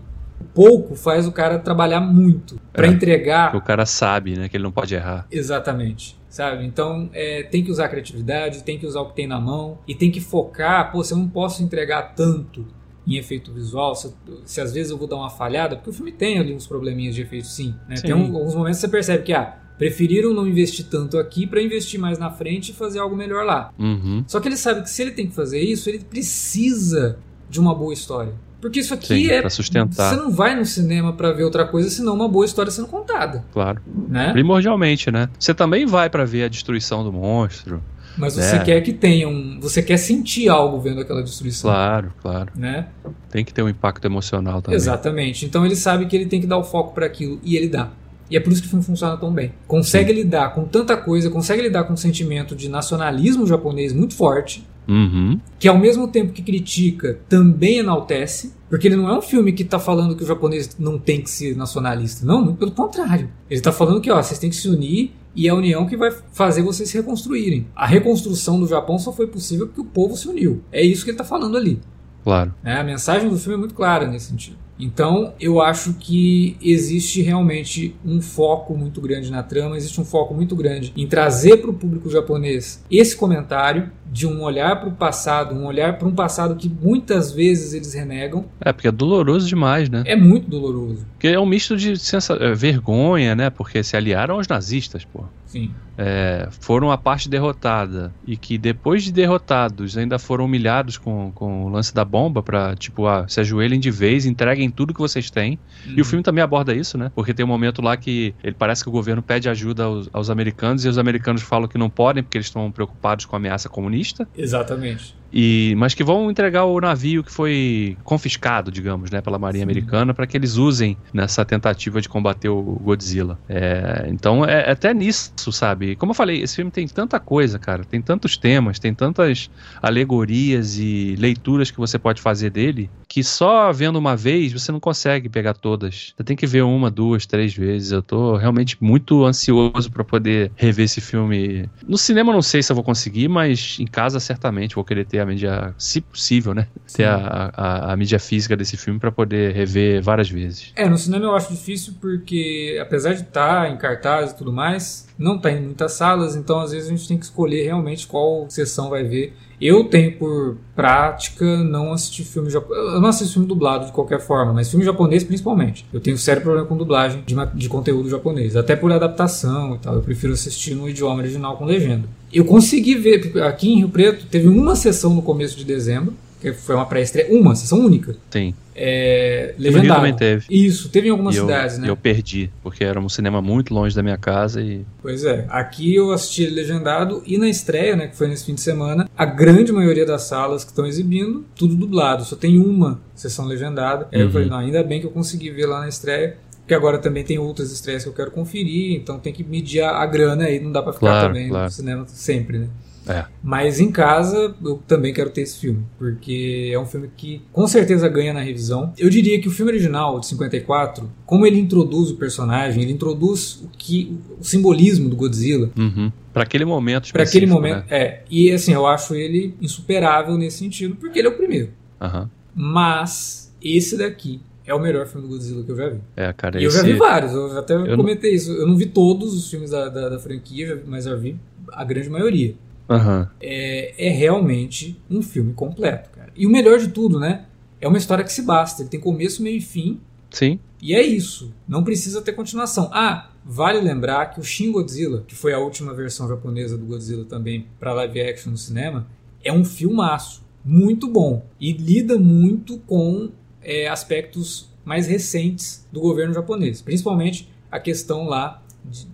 [0.54, 3.54] Pouco faz o cara trabalhar muito para é, entregar.
[3.54, 5.26] O cara sabe, né, que ele não pode errar.
[5.30, 6.64] Exatamente sabe?
[6.64, 9.78] Então é, tem que usar a criatividade, tem que usar o que tem na mão
[9.86, 10.90] e tem que focar.
[10.92, 12.64] Pô, se eu não posso entregar tanto
[13.06, 16.12] em efeito visual, se, se, às vezes eu vou dar uma falhada, porque o filme
[16.12, 17.96] tem ali uns probleminhas de efeito sim, né?
[17.96, 18.06] sim.
[18.06, 21.60] Tem um, alguns momentos que você percebe que, ah, preferiram não investir tanto aqui para
[21.60, 23.72] investir mais na frente e fazer algo melhor lá.
[23.78, 24.22] Uhum.
[24.28, 27.74] Só que ele sabe que se ele tem que fazer isso, ele precisa de uma
[27.74, 28.34] boa história.
[28.60, 29.40] Porque isso aqui Sim, é.
[29.40, 30.10] Pra sustentar.
[30.10, 33.44] Você não vai no cinema para ver outra coisa senão uma boa história sendo contada.
[33.52, 33.80] Claro.
[34.08, 34.32] Né?
[34.32, 35.28] Primordialmente, né?
[35.38, 37.82] Você também vai para ver a destruição do monstro.
[38.16, 38.64] Mas você né?
[38.64, 39.58] quer que tenha um.
[39.60, 41.70] Você quer sentir algo vendo aquela destruição.
[41.70, 42.52] Claro, claro.
[42.54, 42.88] Né?
[43.30, 44.76] Tem que ter um impacto emocional também.
[44.76, 45.46] Exatamente.
[45.46, 47.88] Então ele sabe que ele tem que dar o foco para aquilo e ele dá.
[48.30, 49.52] E é por isso que o filme funciona tão bem.
[49.66, 50.16] Consegue Sim.
[50.16, 55.40] lidar com tanta coisa, consegue lidar com um sentimento de nacionalismo japonês muito forte, Uhum.
[55.56, 58.52] Que ao mesmo tempo que critica, também enaltece.
[58.68, 61.30] Porque ele não é um filme que está falando que o japonês não tem que
[61.30, 62.26] ser nacionalista.
[62.26, 63.30] Não, pelo contrário.
[63.48, 65.96] Ele está falando que ó, vocês têm que se unir e é a união que
[65.96, 67.66] vai fazer vocês se reconstruírem.
[67.74, 70.62] A reconstrução do Japão só foi possível porque o povo se uniu.
[70.72, 71.80] É isso que ele está falando ali.
[72.22, 72.54] Claro.
[72.64, 74.56] É, a mensagem do filme é muito clara nesse sentido.
[74.80, 80.34] Então, eu acho que existe realmente um foco muito grande na trama, existe um foco
[80.34, 84.92] muito grande em trazer para o público japonês esse comentário de um olhar para o
[84.92, 88.44] passado, um olhar para um passado que muitas vezes eles renegam.
[88.60, 90.02] É, porque é doloroso demais, né?
[90.06, 91.06] É muito doloroso.
[91.12, 92.34] Porque é um misto de sensa...
[92.40, 93.50] É, vergonha, né?
[93.50, 95.24] Porque se aliaram aos nazistas, pô.
[95.46, 95.70] Sim.
[96.02, 101.66] É, foram a parte derrotada e que depois de derrotados ainda foram humilhados com, com
[101.66, 105.30] o lance da bomba para tipo, ah, se ajoelhem de vez, entreguem tudo que vocês
[105.30, 105.58] têm.
[105.84, 105.92] Uhum.
[105.92, 106.04] E o uhum.
[106.04, 107.12] filme também aborda isso, né?
[107.14, 110.30] Porque tem um momento lá que ele parece que o governo pede ajuda aos, aos
[110.30, 113.68] americanos e os americanos falam que não podem porque eles estão preocupados com a ameaça
[113.68, 114.26] comunista.
[114.34, 115.20] Exatamente.
[115.32, 119.70] E, mas que vão entregar o navio que foi confiscado, digamos, né, pela Marinha Sim.
[119.70, 123.38] Americana para que eles usem nessa tentativa de combater o Godzilla.
[123.48, 125.89] É, então é, é até nisso, sabe?
[125.96, 129.50] Como eu falei, esse filme tem tanta coisa, cara, tem tantos temas, tem tantas
[129.82, 134.78] alegorias e leituras que você pode fazer dele que só vendo uma vez você não
[134.78, 136.14] consegue pegar todas.
[136.16, 137.90] Você tem que ver uma, duas, três vezes.
[137.90, 141.68] Eu tô realmente muito ansioso para poder rever esse filme.
[141.84, 145.18] No cinema não sei se eu vou conseguir, mas em casa certamente vou querer ter
[145.18, 146.68] a mídia, se possível, né?
[146.86, 146.98] Sim.
[146.98, 150.72] Ter a, a, a, mídia física desse filme para poder rever várias vezes.
[150.76, 154.52] É, no cinema eu acho difícil porque, apesar de estar tá em cartaz e tudo
[154.52, 158.06] mais, não está em muitas salas, então às vezes a gente tem que escolher realmente
[158.06, 159.34] qual sessão vai ver.
[159.60, 162.94] Eu tenho por prática não assistir filme japonês.
[162.94, 165.86] Eu não assisto filme dublado de qualquer forma, mas filme japonês principalmente.
[165.92, 169.94] Eu tenho sério problema com dublagem de, de conteúdo japonês, até por adaptação e tal.
[169.94, 172.08] Eu prefiro assistir no idioma original com legenda.
[172.32, 176.52] Eu consegui ver, aqui em Rio Preto, teve uma sessão no começo de dezembro, que
[176.52, 178.16] foi uma pré-estreia, uma sessão única.
[178.30, 178.54] Sim.
[178.74, 179.96] É, legendado.
[179.96, 180.46] também teve.
[180.48, 181.90] Isso, teve em algumas e cidades, eu, né?
[181.90, 184.86] eu perdi, porque era um cinema muito longe da minha casa e...
[185.02, 188.62] Pois é, aqui eu assisti legendado e na estreia, né, que foi nesse fim de
[188.62, 193.44] semana, a grande maioria das salas que estão exibindo, tudo dublado, só tem uma sessão
[193.44, 194.08] legendada.
[194.10, 194.26] Aí uhum.
[194.26, 197.22] eu falei, não, ainda bem que eu consegui ver lá na estreia, porque agora também
[197.22, 200.58] tem outras estreias que eu quero conferir, então tem que medir a, a grana aí,
[200.58, 201.64] não dá pra ficar claro, também claro.
[201.64, 202.68] no cinema sempre, né?
[203.06, 203.24] É.
[203.42, 207.66] Mas em casa eu também quero ter esse filme, porque é um filme que com
[207.66, 208.92] certeza ganha na revisão.
[208.98, 213.62] Eu diria que o filme original de 54, como ele introduz o personagem, ele introduz
[213.62, 215.70] o que o simbolismo do Godzilla.
[215.76, 216.12] Uhum.
[216.32, 217.84] Para aquele momento Para aquele momento, né?
[217.90, 218.22] é.
[218.30, 221.70] E assim, eu acho ele insuperável nesse sentido, porque ele é o primeiro.
[222.00, 222.28] Uhum.
[222.54, 226.00] Mas esse daqui é o melhor filme do Godzilla que eu já vi.
[226.16, 226.76] É, cara, e esse...
[226.76, 228.36] eu já vi vários, eu até eu comentei não...
[228.36, 228.52] isso.
[228.52, 231.36] Eu não vi todos os filmes da, da, da franquia, mas já vi
[231.72, 232.54] a grande maioria.
[232.90, 233.26] Uhum.
[233.40, 236.32] É, é realmente um filme completo, cara.
[236.36, 237.46] E o melhor de tudo, né?
[237.80, 238.82] É uma história que se basta.
[238.82, 240.00] Ele tem começo, meio e fim.
[240.30, 240.58] Sim.
[240.82, 241.54] E é isso.
[241.68, 242.90] Não precisa ter continuação.
[242.92, 247.24] Ah, vale lembrar que o Shin Godzilla, que foi a última versão japonesa do Godzilla
[247.24, 249.06] também para live action no cinema,
[249.42, 250.42] é um filmaço.
[250.64, 251.46] Muito bom.
[251.60, 253.30] E lida muito com
[253.62, 256.82] é, aspectos mais recentes do governo japonês.
[256.82, 258.59] Principalmente a questão lá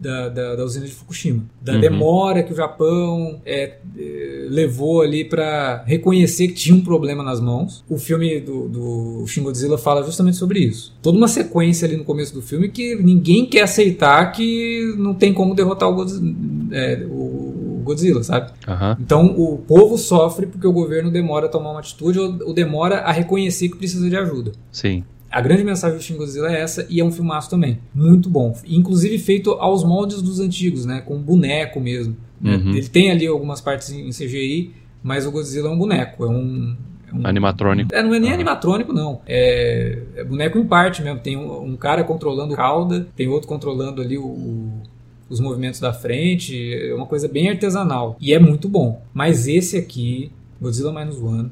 [0.01, 1.45] da, da, da, usina de Fukushima.
[1.61, 1.81] Da uhum.
[1.81, 7.41] demora que o Japão é, é, levou ali para reconhecer que tinha um problema nas
[7.41, 7.85] mãos.
[7.89, 10.95] O filme do, do Shin Godzilla fala justamente sobre isso.
[11.03, 15.33] Toda uma sequência ali no começo do filme que ninguém quer aceitar que não tem
[15.33, 16.35] como derrotar o Godzilla,
[16.73, 18.53] é, o Godzilla sabe?
[18.67, 18.97] Uhum.
[19.01, 23.01] Então o povo sofre porque o governo demora a tomar uma atitude ou, ou demora
[23.01, 24.53] a reconhecer que precisa de ajuda.
[24.73, 25.05] Sim.
[25.31, 27.79] A grande mensagem do Shin Godzilla é essa e é um filmaço também.
[27.95, 28.57] Muito bom.
[28.67, 31.01] Inclusive feito aos moldes dos antigos, né?
[31.01, 32.17] Com boneco mesmo.
[32.43, 32.71] Uhum.
[32.71, 36.25] Ele tem ali algumas partes em CGI, mas o Godzilla é um boneco.
[36.25, 36.77] É um,
[37.09, 37.95] é um animatrônico.
[37.95, 38.35] É, não é nem uhum.
[38.35, 39.21] animatrônico, não.
[39.27, 41.21] É, é, boneco em parte mesmo.
[41.21, 44.83] Tem um, um, cara controlando a cauda, tem outro controlando ali o, o,
[45.29, 46.75] os movimentos da frente.
[46.75, 48.17] É uma coisa bem artesanal.
[48.21, 49.03] E é muito bom.
[49.13, 51.51] Mas esse aqui, Godzilla Minus One,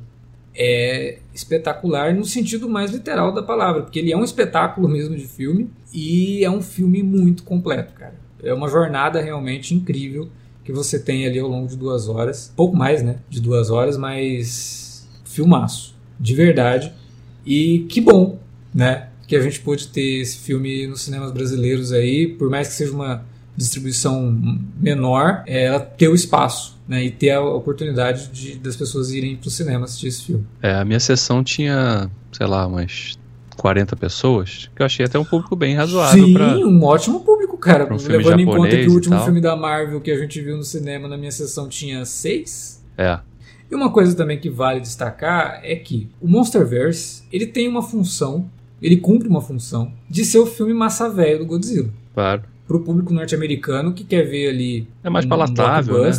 [0.54, 5.26] é espetacular no sentido mais literal da palavra, porque ele é um espetáculo mesmo de
[5.26, 8.14] filme e é um filme muito completo, cara.
[8.42, 10.28] É uma jornada realmente incrível
[10.64, 13.96] que você tem ali ao longo de duas horas, pouco mais, né, de duas horas,
[13.96, 16.92] mas filmaço, de verdade.
[17.44, 18.38] E que bom,
[18.72, 22.74] né, que a gente pôde ter esse filme nos cinemas brasileiros aí, por mais que
[22.74, 23.24] seja uma
[23.56, 24.32] distribuição
[24.80, 29.36] menor, é, ela ter o espaço né, e ter a oportunidade de, das pessoas irem
[29.36, 30.46] para o cinema assistir esse filme.
[30.62, 33.18] É, a minha sessão tinha, sei lá, umas
[33.56, 36.26] 40 pessoas, que eu achei até um público bem razoável.
[36.26, 37.92] Sim, pra, um ótimo público, cara.
[37.92, 40.64] Um levando em conta que o último filme da Marvel que a gente viu no
[40.64, 42.84] cinema na minha sessão tinha seis.
[42.98, 43.18] É.
[43.70, 48.50] E uma coisa também que vale destacar é que o Monsterverse ele tem uma função,
[48.82, 51.88] ele cumpre uma função de ser o filme massa velho do Godzilla.
[52.12, 56.10] Claro pro público norte-americano que quer ver ali é mais um palatável, né?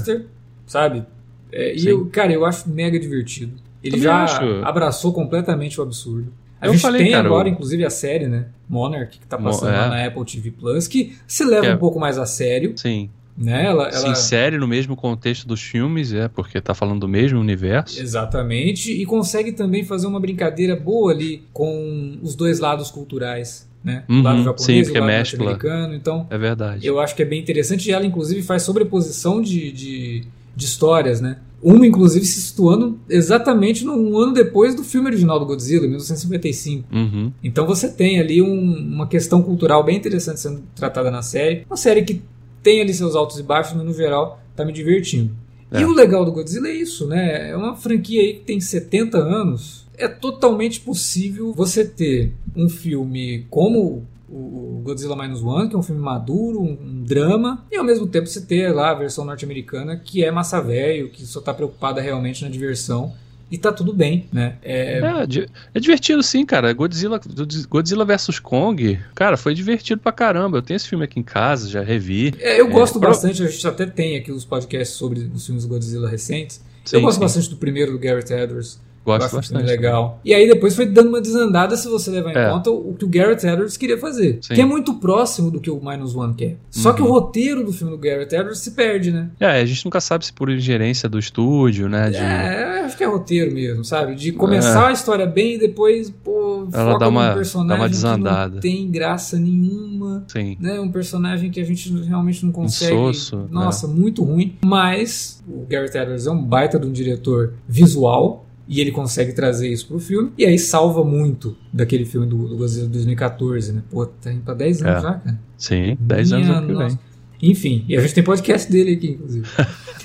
[0.65, 1.06] Sabe?
[1.51, 3.54] É, e eu, cara, eu acho mega divertido.
[3.84, 4.43] Ele Também já acho.
[4.63, 6.34] abraçou completamente o absurdo.
[6.60, 7.54] A eu gente falei, tem cara, agora, eu...
[7.54, 8.47] inclusive, a série, né?
[8.67, 9.78] Monarch, que tá passando é.
[9.78, 11.75] lá na Apple TV Plus, que se leva que é...
[11.75, 12.73] um pouco mais a sério.
[12.75, 13.10] Sim.
[13.38, 13.65] Né?
[13.65, 18.01] Ela, se insere no mesmo contexto dos filmes, é, porque tá falando do mesmo universo.
[18.01, 24.03] Exatamente, e consegue também fazer uma brincadeira boa ali com os dois lados culturais né?
[24.09, 25.93] Uhum, o lado japonês sim, e o lado norte-americano.
[25.93, 26.88] Então, é verdade.
[26.88, 27.88] Eu acho que é bem interessante.
[27.88, 30.24] E ela, inclusive, faz sobreposição de, de,
[30.56, 31.38] de histórias, né?
[31.62, 36.88] Uma, inclusive, se situando exatamente um ano depois do filme original do Godzilla, 1955.
[36.93, 37.32] Uhum.
[37.43, 41.66] Então você tem ali um, uma questão cultural bem interessante sendo tratada na série.
[41.68, 42.22] Uma série que
[42.62, 45.36] tem ali seus altos e baixos, mas no geral tá me divertindo.
[45.72, 45.82] É.
[45.82, 47.49] E o legal do Godzilla é isso, né?
[47.49, 53.45] É uma franquia aí que tem 70 anos é totalmente possível você ter um filme
[53.49, 58.07] como o Godzilla Minus One, que é um filme maduro, um, drama, e ao mesmo
[58.07, 62.01] tempo você ter lá a versão norte-americana, que é massa velho, que só está preocupada
[62.01, 63.13] realmente na diversão.
[63.49, 64.57] E tá tudo bem, né?
[64.63, 64.99] É...
[64.99, 66.73] É, é divertido sim, cara.
[66.73, 67.21] Godzilla,
[67.69, 70.57] Godzilla vs Kong, cara, foi divertido pra caramba.
[70.57, 72.34] Eu tenho esse filme aqui em casa, já revi.
[72.39, 75.63] É, eu gosto é, bastante, a gente até tem aqui os podcasts sobre os filmes
[75.63, 76.59] Godzilla recentes.
[76.84, 77.21] Sim, eu gosto sim.
[77.21, 78.80] bastante do primeiro do Garrett Edwards.
[79.06, 79.68] Gosto bastante.
[79.68, 80.20] legal.
[80.26, 82.49] E aí depois foi dando uma desandada se você levar em é.
[82.49, 84.39] conta o que o Garrett Edwards queria fazer.
[84.41, 84.56] Sim.
[84.56, 86.58] Que é muito próximo do que o Minus One quer.
[86.72, 86.95] Só uhum.
[86.95, 89.30] que o roteiro do filme do Garrett Edwards se perde, né?
[89.39, 92.10] É, a gente nunca sabe se por ingerência do estúdio, né?
[92.10, 92.18] De...
[92.18, 94.16] É, acho que é roteiro mesmo, sabe?
[94.16, 94.89] De começar é.
[94.89, 98.49] a história bem e depois, pô, Ela dá uma, personagem dá uma desandada.
[98.49, 100.26] que não tem graça nenhuma.
[100.28, 100.58] Sim.
[100.60, 100.80] Né?
[100.80, 102.93] Um personagem que a gente realmente não consegue.
[102.93, 103.89] Um soço, Nossa, é.
[103.89, 104.58] muito ruim.
[104.66, 109.68] Mas o Garrett Edwards é um baita de um diretor visual e ele consegue trazer
[109.68, 110.32] isso pro filme.
[110.38, 113.84] E aí salva muito daquele filme do, do Godzilla de 2014, né?
[113.89, 115.01] Pô, tá indo pra 10 anos é.
[115.01, 115.39] já, cara.
[115.57, 116.99] Sim, 10 anos é que vem.
[117.41, 119.47] Enfim, e a gente tem podcast dele aqui, inclusive.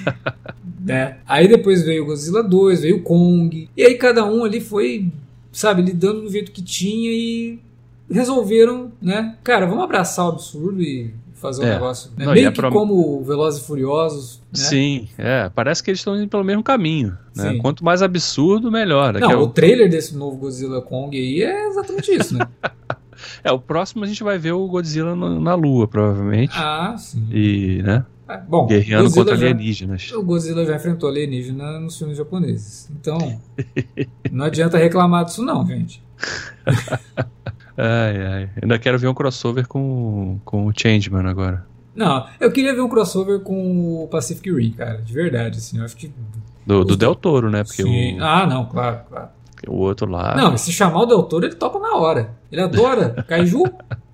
[0.85, 1.19] né?
[1.27, 3.69] Aí depois veio o Godzilla 2, veio o Kong.
[3.77, 5.11] E aí cada um ali foi,
[5.53, 7.59] sabe, lidando do jeito que tinha e
[8.11, 9.37] resolveram, né?
[9.45, 11.73] Cara, vamos abraçar o absurdo e fazer um é.
[11.75, 12.11] negócio.
[12.17, 12.27] Né?
[12.27, 14.43] Não, Meio que como Velozes e Furiosos.
[14.53, 14.65] Né?
[14.65, 15.49] Sim, é.
[15.49, 17.17] Parece que eles estão indo pelo mesmo caminho.
[17.35, 17.59] Né?
[17.61, 19.15] Quanto mais absurdo, melhor.
[19.15, 19.43] Não, é o...
[19.43, 22.47] o trailer desse novo Godzilla Kong aí é exatamente isso, né?
[23.43, 26.53] é, o próximo a gente vai ver o Godzilla no, na Lua, provavelmente.
[26.57, 27.27] Ah, sim.
[27.33, 28.05] E, né?
[28.29, 30.03] É, bom, Guerreando Godzilla contra alienígenas.
[30.03, 32.89] Já, o Godzilla já enfrentou alienígena nos filmes japoneses.
[32.93, 33.41] Então,
[34.31, 36.03] não adianta reclamar disso não, gente.
[37.81, 38.51] Ai, ai.
[38.63, 41.67] Ainda quero ver um crossover com, com o Changeman agora.
[41.95, 45.85] Não, eu queria ver um crossover com o Pacific Rim, cara, de verdade, assim, eu
[45.85, 46.13] acho que...
[46.65, 47.65] Do, do Del Toro, né?
[47.65, 48.21] Porque Sim.
[48.21, 48.25] O...
[48.25, 49.29] Ah, não, claro, claro.
[49.67, 50.37] O outro lá...
[50.37, 52.35] Não, se chamar o Del Toro, ele topa na hora.
[52.53, 53.65] Ele adora Kaiju,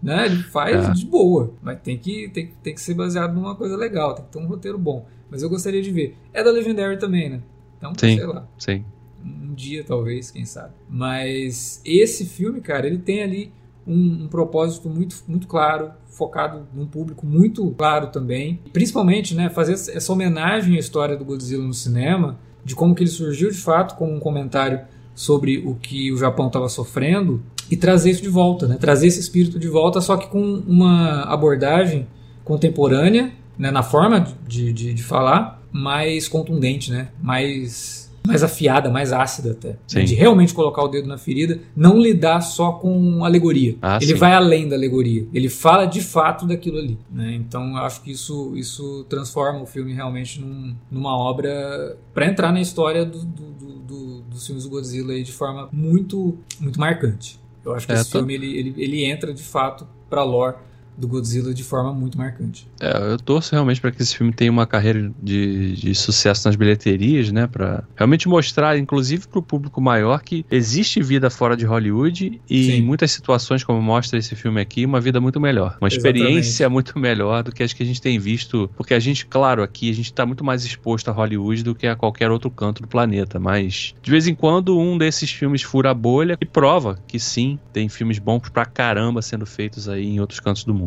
[0.03, 0.27] né?
[0.27, 0.93] Ele faz é.
[0.93, 4.31] de boa, mas tem que, tem, tem que ser baseado numa coisa legal, tem que
[4.31, 5.07] ter um roteiro bom.
[5.29, 6.17] Mas eu gostaria de ver.
[6.33, 7.41] É da Legendary também, né?
[7.77, 8.47] Então, sim, sei lá.
[8.57, 8.85] Sim
[9.27, 10.73] um dia talvez, quem sabe.
[10.89, 13.53] Mas esse filme, cara, ele tem ali
[13.87, 18.61] um, um, propósito muito, muito claro, focado num público muito claro também.
[18.73, 23.11] Principalmente, né, fazer essa homenagem à história do Godzilla no cinema, de como que ele
[23.11, 24.81] surgiu de fato como um comentário
[25.15, 28.77] sobre o que o Japão estava sofrendo e trazer isso de volta, né?
[28.79, 32.07] Trazer esse espírito de volta, só que com uma abordagem
[32.45, 37.09] contemporânea, né, na forma de, de, de falar, mais contundente, né?
[37.21, 39.77] Mais mais afiada, mais ácida até.
[39.87, 40.05] Sim.
[40.05, 43.77] De realmente colocar o dedo na ferida, não lidar só com alegoria.
[43.81, 44.19] Ah, ele sim.
[44.19, 45.27] vai além da alegoria.
[45.33, 46.99] Ele fala de fato daquilo ali.
[47.11, 47.35] Né?
[47.35, 52.53] Então eu acho que isso, isso transforma o filme realmente num, numa obra para entrar
[52.53, 53.51] na história do, do,
[53.87, 57.41] do, dos filmes do Godzilla de forma muito, muito marcante.
[57.65, 58.19] Eu acho que é, esse tô...
[58.19, 60.57] filme ele, ele, ele entra de fato para lore
[60.97, 62.69] do Godzilla de forma muito marcante.
[62.81, 66.57] É, eu torço realmente para que esse filme tenha uma carreira de, de sucesso nas
[66.57, 67.47] bilheterias, né?
[67.47, 72.65] Para realmente mostrar, inclusive para o público maior, que existe vida fora de Hollywood e
[72.65, 72.73] Sim.
[72.73, 75.77] em muitas situações, como mostra esse filme aqui, uma vida muito melhor.
[75.81, 76.73] Uma experiência Exatamente.
[76.73, 78.71] muito melhor do que as que a gente tem visto.
[78.77, 81.87] Porque a gente, claro, aqui a gente está muito mais exposto a Hollywood do que
[81.87, 83.39] a qualquer outro canto do planeta.
[83.39, 87.59] Mas de vez em quando um desses filmes fura a bolha e prova que sim,
[87.73, 90.86] tem filmes bons pra caramba sendo feitos aí em outros cantos do mundo.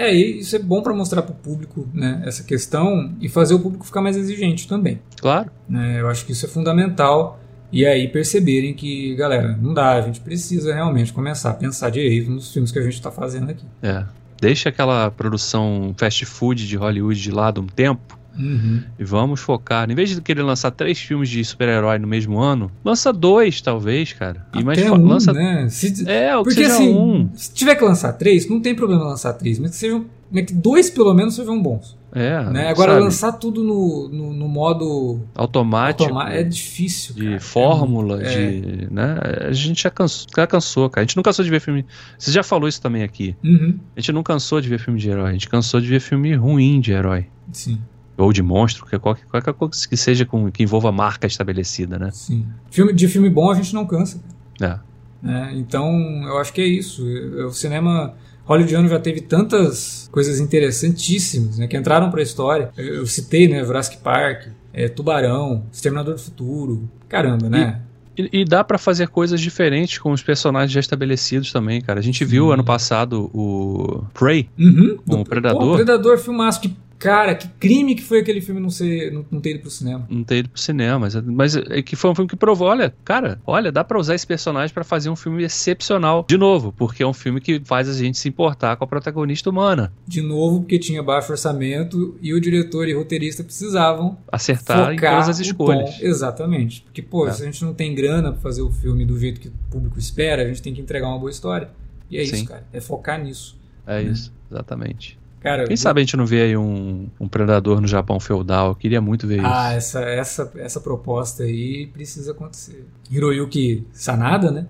[0.00, 3.52] É, e isso é bom para mostrar para o público né, essa questão e fazer
[3.52, 4.98] o público ficar mais exigente também.
[5.20, 5.50] Claro.
[5.68, 7.38] Né, eu acho que isso é fundamental.
[7.70, 12.30] E aí perceberem que, galera, não dá, a gente precisa realmente começar a pensar direito
[12.30, 13.66] nos filmes que a gente está fazendo aqui.
[13.82, 14.04] É.
[14.40, 18.82] Deixa aquela produção fast food de Hollywood de lado um tempo Uhum.
[18.98, 19.90] E vamos focar.
[19.90, 24.12] Em vez de querer lançar três filmes de super-herói no mesmo ano, lança dois, talvez,
[24.12, 24.46] cara.
[24.54, 25.32] E mais um, lança.
[25.32, 25.68] Né?
[25.68, 26.08] Se...
[26.08, 27.30] É, o Porque assim, um.
[27.34, 30.06] se tiver que lançar três, não tem problema lançar três, mas que sejam.
[30.32, 31.98] Que dois pelo menos sejam bons.
[32.12, 32.42] É.
[32.50, 32.68] Né?
[32.68, 33.04] Agora, sabe?
[33.04, 37.14] lançar tudo no, no, no modo automático é difícil.
[37.14, 37.40] De cara.
[37.40, 38.28] fórmula, é.
[38.28, 38.88] de.
[38.90, 39.16] Né?
[39.48, 41.02] A gente já cansou, já cansou, cara.
[41.02, 41.84] A gente não cansou de ver filme.
[42.18, 43.36] Você já falou isso também aqui.
[43.44, 43.78] Uhum.
[43.96, 45.30] A gente não cansou de ver filme de herói.
[45.30, 47.26] A gente cansou de ver filme ruim de herói.
[47.52, 47.80] Sim.
[48.20, 52.10] Ou de monstro, qualquer, qualquer coisa que seja com, que envolva marca estabelecida, né?
[52.12, 52.46] Sim.
[52.70, 54.22] Filme, de filme bom a gente não cansa.
[54.60, 54.78] É.
[55.24, 55.92] é então,
[56.24, 57.04] eu acho que é isso.
[57.46, 58.14] O cinema
[58.44, 62.70] hollywoodiano já teve tantas coisas interessantíssimas, né, que entraram para a história.
[62.76, 66.88] Eu, eu, citei, né, Jurassic Park, é, Tubarão, Exterminador do Futuro.
[67.08, 67.80] Caramba, né?
[68.18, 72.00] E, e dá para fazer coisas diferentes com os personagens já estabelecidos também, cara.
[72.00, 72.30] A gente Sim.
[72.30, 74.98] viu ano passado o Prey, uhum.
[75.06, 75.72] com o Predador.
[75.72, 79.40] O Predador filmaço que Cara, que crime que foi aquele filme não, ser, não, não
[79.40, 80.06] ter ido pro cinema.
[80.10, 82.94] Não ter ido pro cinema, mas, mas é que foi um filme que provou, olha,
[83.02, 86.26] cara, olha, dá para usar esse personagem para fazer um filme excepcional.
[86.28, 89.48] De novo, porque é um filme que faz a gente se importar com a protagonista
[89.48, 89.90] humana.
[90.06, 95.30] De novo, porque tinha baixo orçamento e o diretor e roteirista precisavam acertar em todas
[95.30, 95.98] as escolhas.
[96.02, 96.82] Exatamente.
[96.82, 97.32] Porque, pô, é.
[97.32, 99.98] se a gente não tem grana para fazer o filme do jeito que o público
[99.98, 101.70] espera, a gente tem que entregar uma boa história.
[102.10, 102.34] E é Sim.
[102.36, 102.66] isso, cara.
[102.74, 103.58] É focar nisso.
[103.86, 104.10] É né?
[104.10, 105.19] isso, exatamente.
[105.40, 108.68] Cara, Quem sabe a gente não vê aí um, um predador no Japão feudal?
[108.68, 109.96] Eu queria muito ver ah, isso.
[109.98, 112.86] Ah, essa, essa, essa proposta aí precisa acontecer.
[113.10, 114.66] Hiroyuki Sanada, né?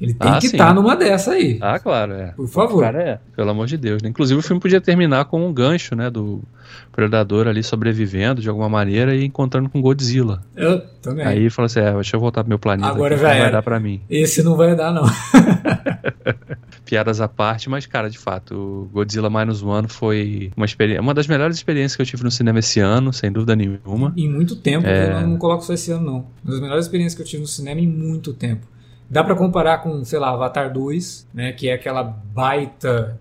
[0.00, 1.58] Ele tem ah, que estar tá numa dessa aí.
[1.60, 2.28] Ah, claro, é.
[2.28, 2.82] Por favor.
[2.82, 3.18] Cara, é.
[3.34, 4.00] Pelo amor de Deus.
[4.00, 4.08] Né?
[4.08, 6.08] Inclusive o filme podia terminar com um gancho, né?
[6.08, 6.40] Do
[6.92, 10.40] predador ali sobrevivendo de alguma maneira e encontrando com Godzilla.
[10.54, 11.26] Eu também.
[11.26, 12.88] Aí fala assim: é, deixa eu voltar pro meu planeta.
[12.88, 14.00] Agora aqui, já não vai dar pra mim.
[14.08, 15.04] Esse não vai dar, não.
[16.88, 21.12] Piadas à parte, mas, cara, de fato, o Godzilla Minus One foi uma, experiência, uma
[21.12, 24.14] das melhores experiências que eu tive no cinema esse ano, sem dúvida nenhuma.
[24.16, 25.10] Em muito tempo, é...
[25.10, 26.16] eu não, não coloco só esse ano, não.
[26.42, 28.66] Uma das melhores experiências que eu tive no cinema em muito tempo.
[29.10, 33.20] Dá para comparar com, sei lá, Avatar 2, né, que é aquela baita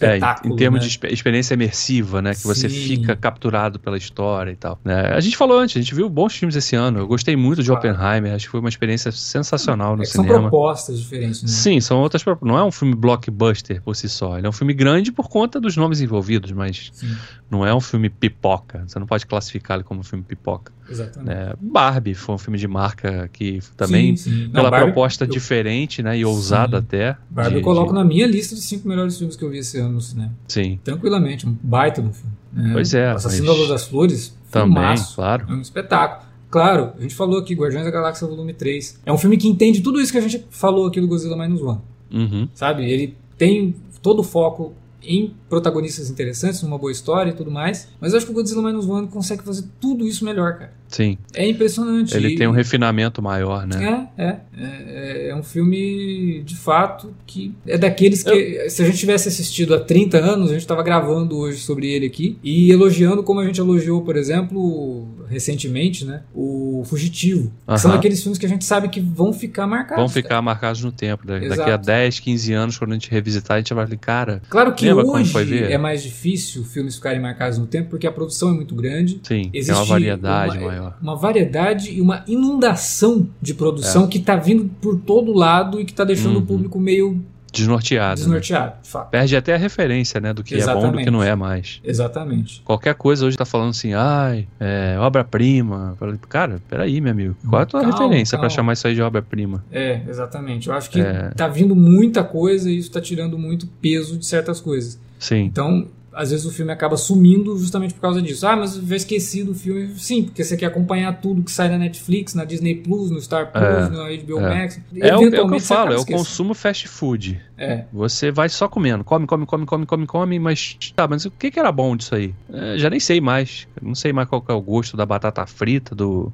[0.00, 0.88] é, em termos né?
[0.88, 2.30] de experiência imersiva, né?
[2.30, 2.48] Que Sim.
[2.48, 4.78] você fica capturado pela história e tal.
[4.84, 5.08] Né?
[5.12, 7.00] A gente falou antes, a gente viu bons filmes esse ano.
[7.00, 10.34] Eu gostei muito de Oppenheimer, acho que foi uma experiência sensacional no é cinema.
[10.34, 11.48] São propostas diferentes, né?
[11.48, 12.48] Sim, são outras propostas.
[12.48, 14.38] Não é um filme blockbuster por si só.
[14.38, 17.16] Ele é um filme grande por conta dos nomes envolvidos, mas Sim.
[17.50, 18.84] não é um filme pipoca.
[18.86, 20.72] Você não pode classificar ele como um filme pipoca.
[20.88, 21.32] Exatamente.
[21.32, 24.50] É, Barbie foi um filme de marca que também, sim, sim.
[24.50, 25.28] pela não, Barbie, proposta eu...
[25.28, 27.16] diferente né, e ousada até.
[27.30, 27.94] Barbie de, eu coloco de...
[27.94, 30.32] na minha lista de cinco melhores filmes que eu vi esse ano no cinema.
[30.46, 30.78] Sim.
[30.84, 32.32] Tranquilamente, um baita no filme.
[32.52, 32.70] Né?
[32.72, 33.10] Pois é.
[33.10, 33.68] Assassino mas...
[33.68, 35.46] das Flores, também, claro.
[35.48, 36.28] É um espetáculo.
[36.50, 39.00] Claro, a gente falou aqui, Guardiões da Galáxia Volume 3.
[39.04, 41.60] É um filme que entende tudo isso que a gente falou aqui do Godzilla Minus
[41.60, 41.80] One.
[42.12, 42.48] Uhum.
[42.54, 42.88] Sabe?
[42.88, 44.72] Ele tem todo o foco
[45.06, 47.88] em protagonistas interessantes, numa boa história e tudo mais.
[48.00, 50.72] Mas eu acho que o Godzilla Minus One consegue fazer tudo isso melhor, cara.
[50.88, 51.18] Sim.
[51.34, 52.16] É impressionante.
[52.16, 54.08] Ele tem um refinamento maior, né?
[54.16, 55.34] É, é, é, é.
[55.34, 58.70] um filme, de fato, que é daqueles que, eu...
[58.70, 62.06] se a gente tivesse assistido há 30 anos, a gente estava gravando hoje sobre ele
[62.06, 66.22] aqui e elogiando como a gente elogiou, por exemplo, recentemente, né?
[66.34, 67.52] O Fugitivo.
[67.78, 69.96] São aqueles filmes que a gente sabe que vão ficar marcados.
[69.96, 70.42] Vão ficar cara.
[70.42, 71.26] marcados no tempo.
[71.26, 71.70] Daqui Exato.
[71.70, 74.42] a 10, 15 anos, quando a gente revisitar, a gente vai falar, cara.
[74.48, 78.52] Claro que hoje é mais difícil filmes ficarem marcados no tempo, porque a produção é
[78.52, 79.20] muito grande.
[79.22, 80.98] Sim, Existe tem uma variedade uma, maior maior.
[81.00, 84.08] Uma variedade e uma inundação de produção é.
[84.08, 86.42] que está vindo por todo lado e que está deixando uhum.
[86.42, 87.24] o público meio
[87.54, 88.20] Desnorteado.
[88.20, 88.76] Desnorteado, né?
[88.82, 89.10] de fato.
[89.10, 90.32] Perde até a referência, né?
[90.32, 90.84] Do que Exatamente.
[90.84, 91.80] é bom do que não é mais.
[91.84, 92.62] Exatamente.
[92.64, 95.96] Qualquer coisa hoje tá falando assim, ai, é, obra-prima.
[96.28, 97.36] Cara, peraí, meu amigo.
[97.48, 99.64] Qual é a tua calma, referência para chamar isso aí de obra-prima?
[99.70, 100.68] É, exatamente.
[100.68, 101.30] Eu acho que é...
[101.30, 104.98] tá vindo muita coisa e isso tá tirando muito peso de certas coisas.
[105.18, 105.44] Sim.
[105.44, 108.46] Então, às vezes o filme acaba sumindo justamente por causa disso.
[108.46, 109.88] Ah, mas eu já esqueci do filme.
[109.96, 113.50] Sim, porque você quer acompanhar tudo que sai na Netflix, na Disney Plus, no Star
[113.52, 114.54] Plus, é, no HBO é.
[114.54, 114.80] Max.
[115.00, 117.40] É o, é o que eu falo, é o consumo fast food.
[117.56, 117.84] É.
[117.92, 121.50] Você vai só comendo, come, come, come, come, come, come, mas tá, mas o que,
[121.50, 122.34] que era bom disso aí?
[122.52, 123.66] É, já nem sei mais.
[123.80, 126.32] Não sei mais qual é o gosto da batata frita, do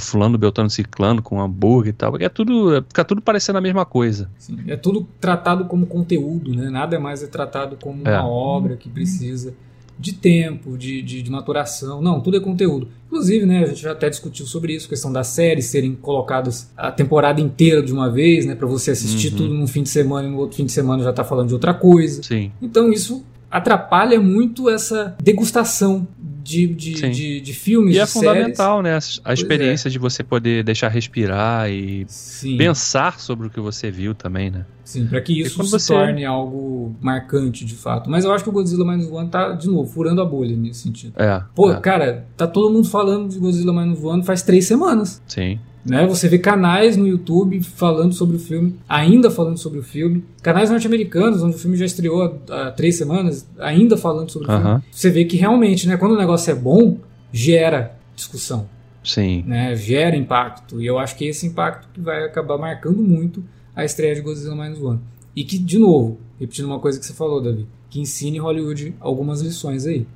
[0.00, 4.30] fulano, beltrano, ciclano, com hambúrguer e tal, é tudo, fica tudo parecendo a mesma coisa.
[4.38, 6.70] Sim, é tudo tratado como conteúdo, né?
[6.70, 8.10] Nada mais é tratado como é.
[8.10, 9.54] uma obra que precisa
[9.98, 12.02] de tempo, de, de, de, maturação.
[12.02, 12.88] Não, tudo é conteúdo.
[13.06, 16.90] Inclusive, né, a gente já até discutiu sobre isso, questão das séries serem colocadas a
[16.90, 19.36] temporada inteira de uma vez, né, para você assistir uhum.
[19.36, 21.54] tudo num fim de semana e no outro fim de semana já tá falando de
[21.54, 22.22] outra coisa.
[22.22, 22.50] Sim.
[22.60, 26.08] Então isso atrapalha muito essa degustação
[26.42, 27.94] de, de, de, de, filmes.
[27.94, 28.12] E é séries.
[28.12, 28.98] fundamental, né?
[29.24, 29.90] A experiência é.
[29.90, 32.56] de você poder deixar respirar e Sim.
[32.56, 34.66] pensar sobre o que você viu também, né?
[34.84, 35.92] Sim, para que isso se você...
[35.92, 38.10] torne algo marcante de fato.
[38.10, 40.80] Mas eu acho que o Godzilla Minus One tá, de novo, furando a bolha nesse
[40.80, 41.14] sentido.
[41.16, 41.42] É.
[41.54, 41.80] Pô, é.
[41.80, 45.22] cara, tá todo mundo falando de Godzilla Minus One faz três semanas.
[45.26, 45.58] Sim.
[45.84, 46.06] Né?
[46.06, 50.24] Você vê canais no YouTube falando sobre o filme, ainda falando sobre o filme.
[50.40, 54.50] Canais norte-americanos, onde o filme já estreou há, há três semanas, ainda falando sobre o
[54.52, 54.82] filme.
[54.90, 56.98] Você vê que realmente, né, quando o negócio é bom,
[57.32, 58.68] gera discussão.
[59.02, 59.42] Sim.
[59.46, 59.74] Né?
[59.74, 60.80] Gera impacto.
[60.80, 63.42] E eu acho que esse impacto que vai acabar marcando muito
[63.74, 65.00] a estreia de Godzilla Minus One.
[65.34, 69.40] E que, de novo, repetindo uma coisa que você falou, Davi, que ensine Hollywood algumas
[69.40, 70.06] lições aí.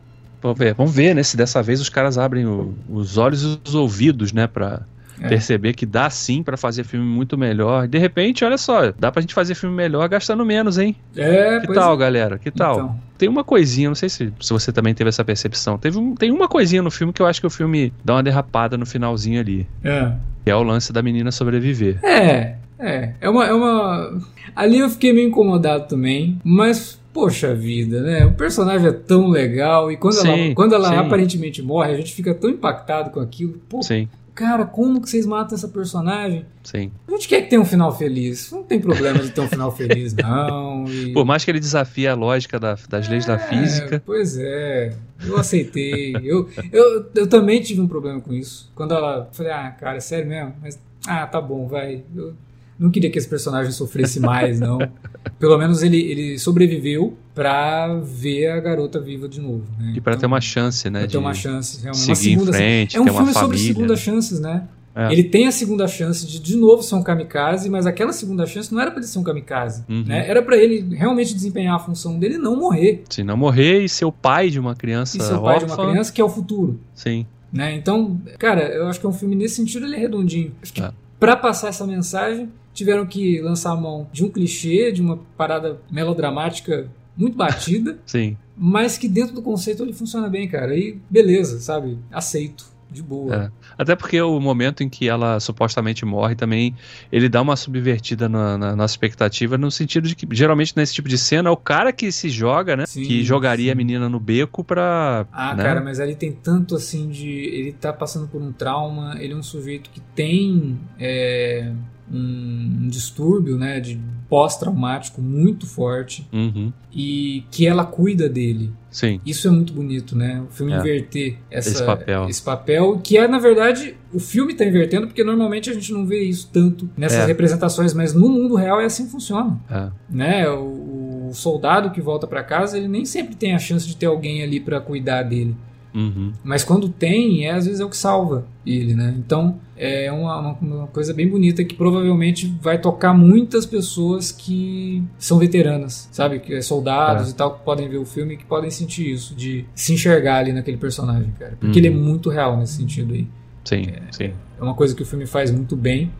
[0.40, 3.58] Vamos ver, vamos ver né, se dessa vez os caras abrem o, os olhos e
[3.66, 4.86] os ouvidos, né, pra
[5.20, 5.28] é.
[5.28, 7.88] perceber que dá sim para fazer filme muito melhor.
[7.88, 10.96] De repente, olha só, dá pra gente fazer filme melhor gastando menos, hein?
[11.16, 11.96] É, Que tal, é.
[11.96, 12.38] galera?
[12.38, 12.74] Que tal?
[12.74, 13.00] Então.
[13.18, 15.78] Tem uma coisinha, não sei se, se você também teve essa percepção.
[15.78, 18.22] Teve um, tem uma coisinha no filme que eu acho que o filme dá uma
[18.22, 19.66] derrapada no finalzinho ali.
[19.82, 20.12] É.
[20.44, 21.98] Que é o lance da menina sobreviver.
[22.04, 23.14] É, é.
[23.20, 24.20] É uma, é uma.
[24.54, 28.26] Ali eu fiquei meio incomodado também, mas poxa vida, né?
[28.26, 32.12] O personagem é tão legal e quando sim, ela, quando ela aparentemente morre, a gente
[32.12, 33.54] fica tão impactado com aquilo.
[33.66, 34.06] Pô, sim
[34.36, 36.44] cara, como que vocês matam essa personagem?
[36.62, 36.92] Sim.
[37.08, 38.52] A gente quer que tenha um final feliz.
[38.52, 40.84] Não tem problema de ter um final feliz, não.
[40.84, 41.12] E...
[41.14, 44.02] Por mais que ele desafie a lógica da, das leis é, da física.
[44.04, 46.14] Pois é, eu aceitei.
[46.22, 48.70] eu, eu, eu também tive um problema com isso.
[48.74, 49.28] Quando ela.
[49.32, 50.54] Falei, ah, cara, é sério mesmo?
[50.60, 52.04] Mas, ah, tá bom, vai.
[52.14, 52.34] Eu
[52.78, 54.78] não queria que esse personagem sofresse mais, não.
[55.40, 59.62] Pelo menos ele, ele sobreviveu pra ver a garota viva de novo.
[59.78, 59.92] Né?
[59.94, 61.00] E pra então, ter uma chance, né?
[61.00, 62.16] Pra ter uma chance, realmente.
[62.16, 64.66] Seguir uma segunda, em frente, é um filme sobre segundas chances, né?
[64.94, 65.12] É.
[65.12, 68.72] Ele tem a segunda chance de de novo ser um kamikaze, mas aquela segunda chance
[68.72, 70.04] não era para ele ser um kamikaze, uhum.
[70.06, 70.26] né?
[70.26, 73.02] Era para ele realmente desempenhar a função dele e não morrer.
[73.10, 75.66] Se não morrer e ser o pai de uma criança E ser o pai órfã.
[75.66, 76.80] de uma criança que é o futuro.
[76.94, 77.26] Sim.
[77.52, 77.74] Né?
[77.74, 80.52] Então, cara, eu acho que é um filme nesse sentido ele é redondinho.
[80.62, 80.90] Acho que é.
[81.20, 85.78] para passar essa mensagem tiveram que lançar a mão de um clichê, de uma parada
[85.90, 87.98] melodramática muito batida.
[88.06, 88.36] Sim.
[88.56, 90.76] Mas que dentro do conceito ele funciona bem, cara.
[90.76, 91.98] E beleza, sabe?
[92.10, 93.34] Aceito de boa.
[93.34, 93.50] É.
[93.78, 96.74] Até porque o momento em que ela supostamente morre também,
[97.10, 101.08] ele dá uma subvertida na, na nossa expectativa, no sentido de que, geralmente, nesse tipo
[101.08, 102.86] de cena, é o cara que se joga, né?
[102.86, 103.72] Sim, que jogaria sim.
[103.72, 105.26] a menina no beco pra.
[105.32, 105.62] Ah, né?
[105.62, 107.28] cara, mas ali tem tanto assim de.
[107.28, 110.78] Ele tá passando por um trauma, ele é um sujeito que tem.
[110.98, 111.72] É,
[112.10, 113.80] um, um distúrbio, né?
[113.80, 116.72] De pós-traumático muito forte Uhum.
[116.92, 118.72] e que ela cuida dele.
[118.90, 119.20] Sim.
[119.26, 120.42] Isso é muito bonito, né?
[120.48, 120.78] O filme É.
[120.78, 122.28] inverter essa, Esse papel.
[122.28, 126.06] esse papel, que é, na verdade, o filme está invertendo, porque normalmente a gente não
[126.06, 127.26] vê isso tanto nessas É.
[127.26, 129.58] representações, mas no mundo real é assim que funciona.
[129.70, 129.88] É.
[130.08, 130.48] Né?
[130.48, 134.06] O, o soldado que volta para casa, ele nem sempre tem a chance de ter
[134.06, 135.54] alguém ali para cuidar dele.
[135.96, 136.30] Uhum.
[136.44, 139.14] Mas quando tem, é, às vezes é o que salva ele, né?
[139.18, 145.02] Então é uma, uma- uma coisa bem bonita que provavelmente vai tocar muitas pessoas que
[145.18, 146.38] são veteranas, sabe?
[146.38, 147.30] Que é soldados É.
[147.30, 150.36] e tal, que podem ver o filme e que podem sentir isso, de se enxergar
[150.40, 151.52] ali naquele personagem, cara.
[151.58, 151.86] Porque Uhum.
[151.86, 153.26] ele é muito real nesse sentido aí.
[153.64, 154.32] Sim, sim.
[154.58, 156.10] É uma coisa que o filme faz muito bem.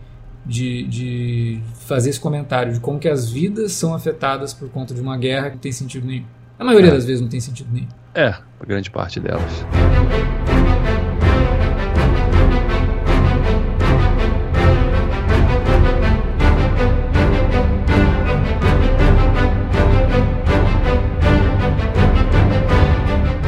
[0.49, 5.01] De, de fazer esse comentário de como que as vidas são afetadas por conta de
[5.01, 6.25] uma guerra que não tem sentido nenhum.
[6.57, 6.95] A maioria É.
[6.95, 7.89] das vezes não tem sentido nenhum.
[8.17, 8.35] É,
[8.67, 9.67] grande parte delas.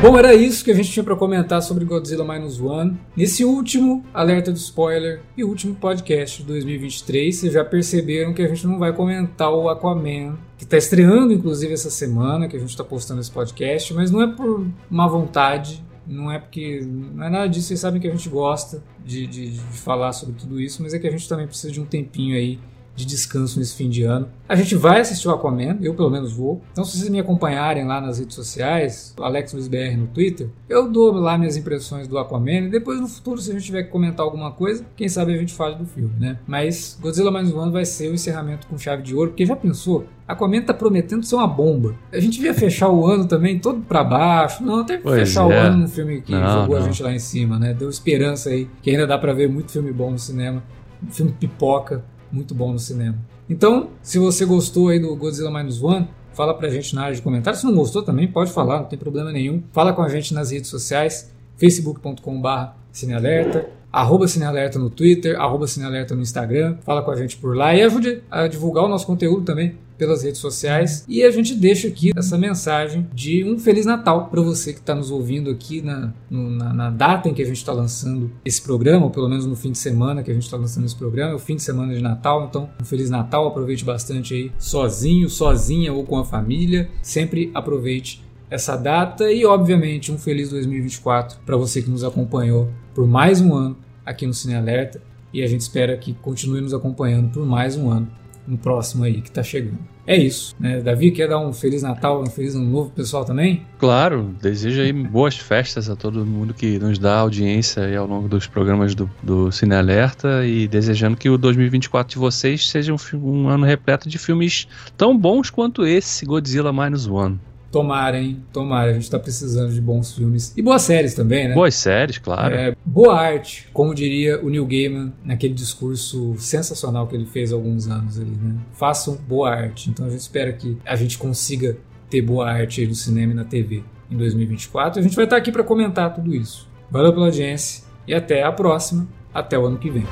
[0.01, 2.97] Bom, era isso que a gente tinha para comentar sobre Godzilla Minus One.
[3.17, 8.47] Nesse último alerta de spoiler e último podcast de 2023, vocês já perceberam que a
[8.47, 12.71] gente não vai comentar o Aquaman, que está estreando inclusive essa semana, que a gente
[12.71, 16.81] está postando esse podcast, mas não é por má vontade, não é porque.
[16.81, 20.37] Não é nada disso, vocês sabem que a gente gosta de, de, de falar sobre
[20.37, 22.61] tudo isso, mas é que a gente também precisa de um tempinho aí
[22.99, 24.29] de descanso nesse fim de ano.
[24.49, 26.61] A gente vai assistir o Aquaman, eu pelo menos vou.
[26.73, 30.91] Então, se vocês me acompanharem lá nas redes sociais, Alex Luiz BR no Twitter, eu
[30.91, 33.91] dou lá minhas impressões do Aquaman e depois no futuro, se a gente tiver que
[33.91, 36.39] comentar alguma coisa, quem sabe a gente fale do filme, né?
[36.47, 40.07] Mas Godzilla Minus One vai ser o encerramento com chave de ouro, porque já pensou?
[40.27, 41.95] Aquaman tá prometendo ser uma bomba.
[42.13, 44.63] A gente devia fechar o ano também todo pra baixo.
[44.63, 45.59] Não, até fechar o é.
[45.59, 46.87] ano num filme que Não, jogou a não.
[46.87, 47.73] gente lá em cima, né?
[47.73, 50.63] Deu esperança aí, que ainda dá pra ver muito filme bom no cinema.
[51.07, 53.17] Um filme pipoca, muito bom no cinema.
[53.49, 57.23] Então, se você gostou aí do Godzilla Minus One, fala pra gente na área de
[57.23, 57.61] comentários.
[57.61, 59.63] Se não gostou também, pode falar, não tem problema nenhum.
[59.73, 62.49] Fala com a gente nas redes sociais, facebook.com.br
[62.93, 66.77] cinealerta, arroba cinealerta no Twitter, arroba cinealerta no Instagram.
[66.83, 69.77] Fala com a gente por lá e ajude a divulgar o nosso conteúdo também.
[69.99, 71.05] Pelas redes sociais.
[71.09, 74.95] E a gente deixa aqui essa mensagem de um Feliz Natal para você que está
[74.95, 78.63] nos ouvindo aqui na, no, na, na, data em que a gente está lançando esse
[78.63, 81.33] programa, ou pelo menos no fim de semana que a gente está lançando esse programa,
[81.33, 85.29] é o fim de semana de Natal, então um Feliz Natal, aproveite bastante aí sozinho,
[85.29, 91.57] sozinha ou com a família, sempre aproveite essa data e obviamente um feliz 2024 para
[91.57, 93.77] você que nos acompanhou por mais um ano
[94.07, 95.03] aqui no Cine Alerta.
[95.33, 98.09] E a gente espera que continue nos acompanhando por mais um ano
[98.49, 99.79] no próximo aí que está chegando.
[100.07, 100.81] É isso, né?
[100.81, 103.63] Davi, quer dar um Feliz Natal, um Feliz Ano Novo pessoal também?
[103.79, 108.27] Claro, desejo aí boas festas a todo mundo que nos dá audiência aí ao longo
[108.27, 112.97] dos programas do, do Cine Alerta e desejando que o 2024 de vocês seja um,
[113.19, 117.39] um ano repleto de filmes tão bons quanto esse Godzilla Minus One.
[117.71, 118.43] Tomara, hein?
[118.53, 118.91] Tomara.
[118.91, 120.55] A gente tá precisando de bons filmes.
[120.57, 121.55] E boas séries também, né?
[121.55, 122.55] Boas séries, claro.
[122.55, 127.57] É, boa arte, como diria o Neil Gaiman naquele discurso sensacional que ele fez há
[127.57, 128.57] alguns anos ali, né?
[128.73, 129.91] Façam boa arte.
[129.91, 131.77] Então a gente espera que a gente consiga
[132.09, 135.01] ter boa arte aí no cinema e na TV em 2024.
[135.01, 136.69] A gente vai estar aqui para comentar tudo isso.
[136.91, 139.07] Valeu pela audiência e até a próxima.
[139.33, 140.07] Até o ano que vem.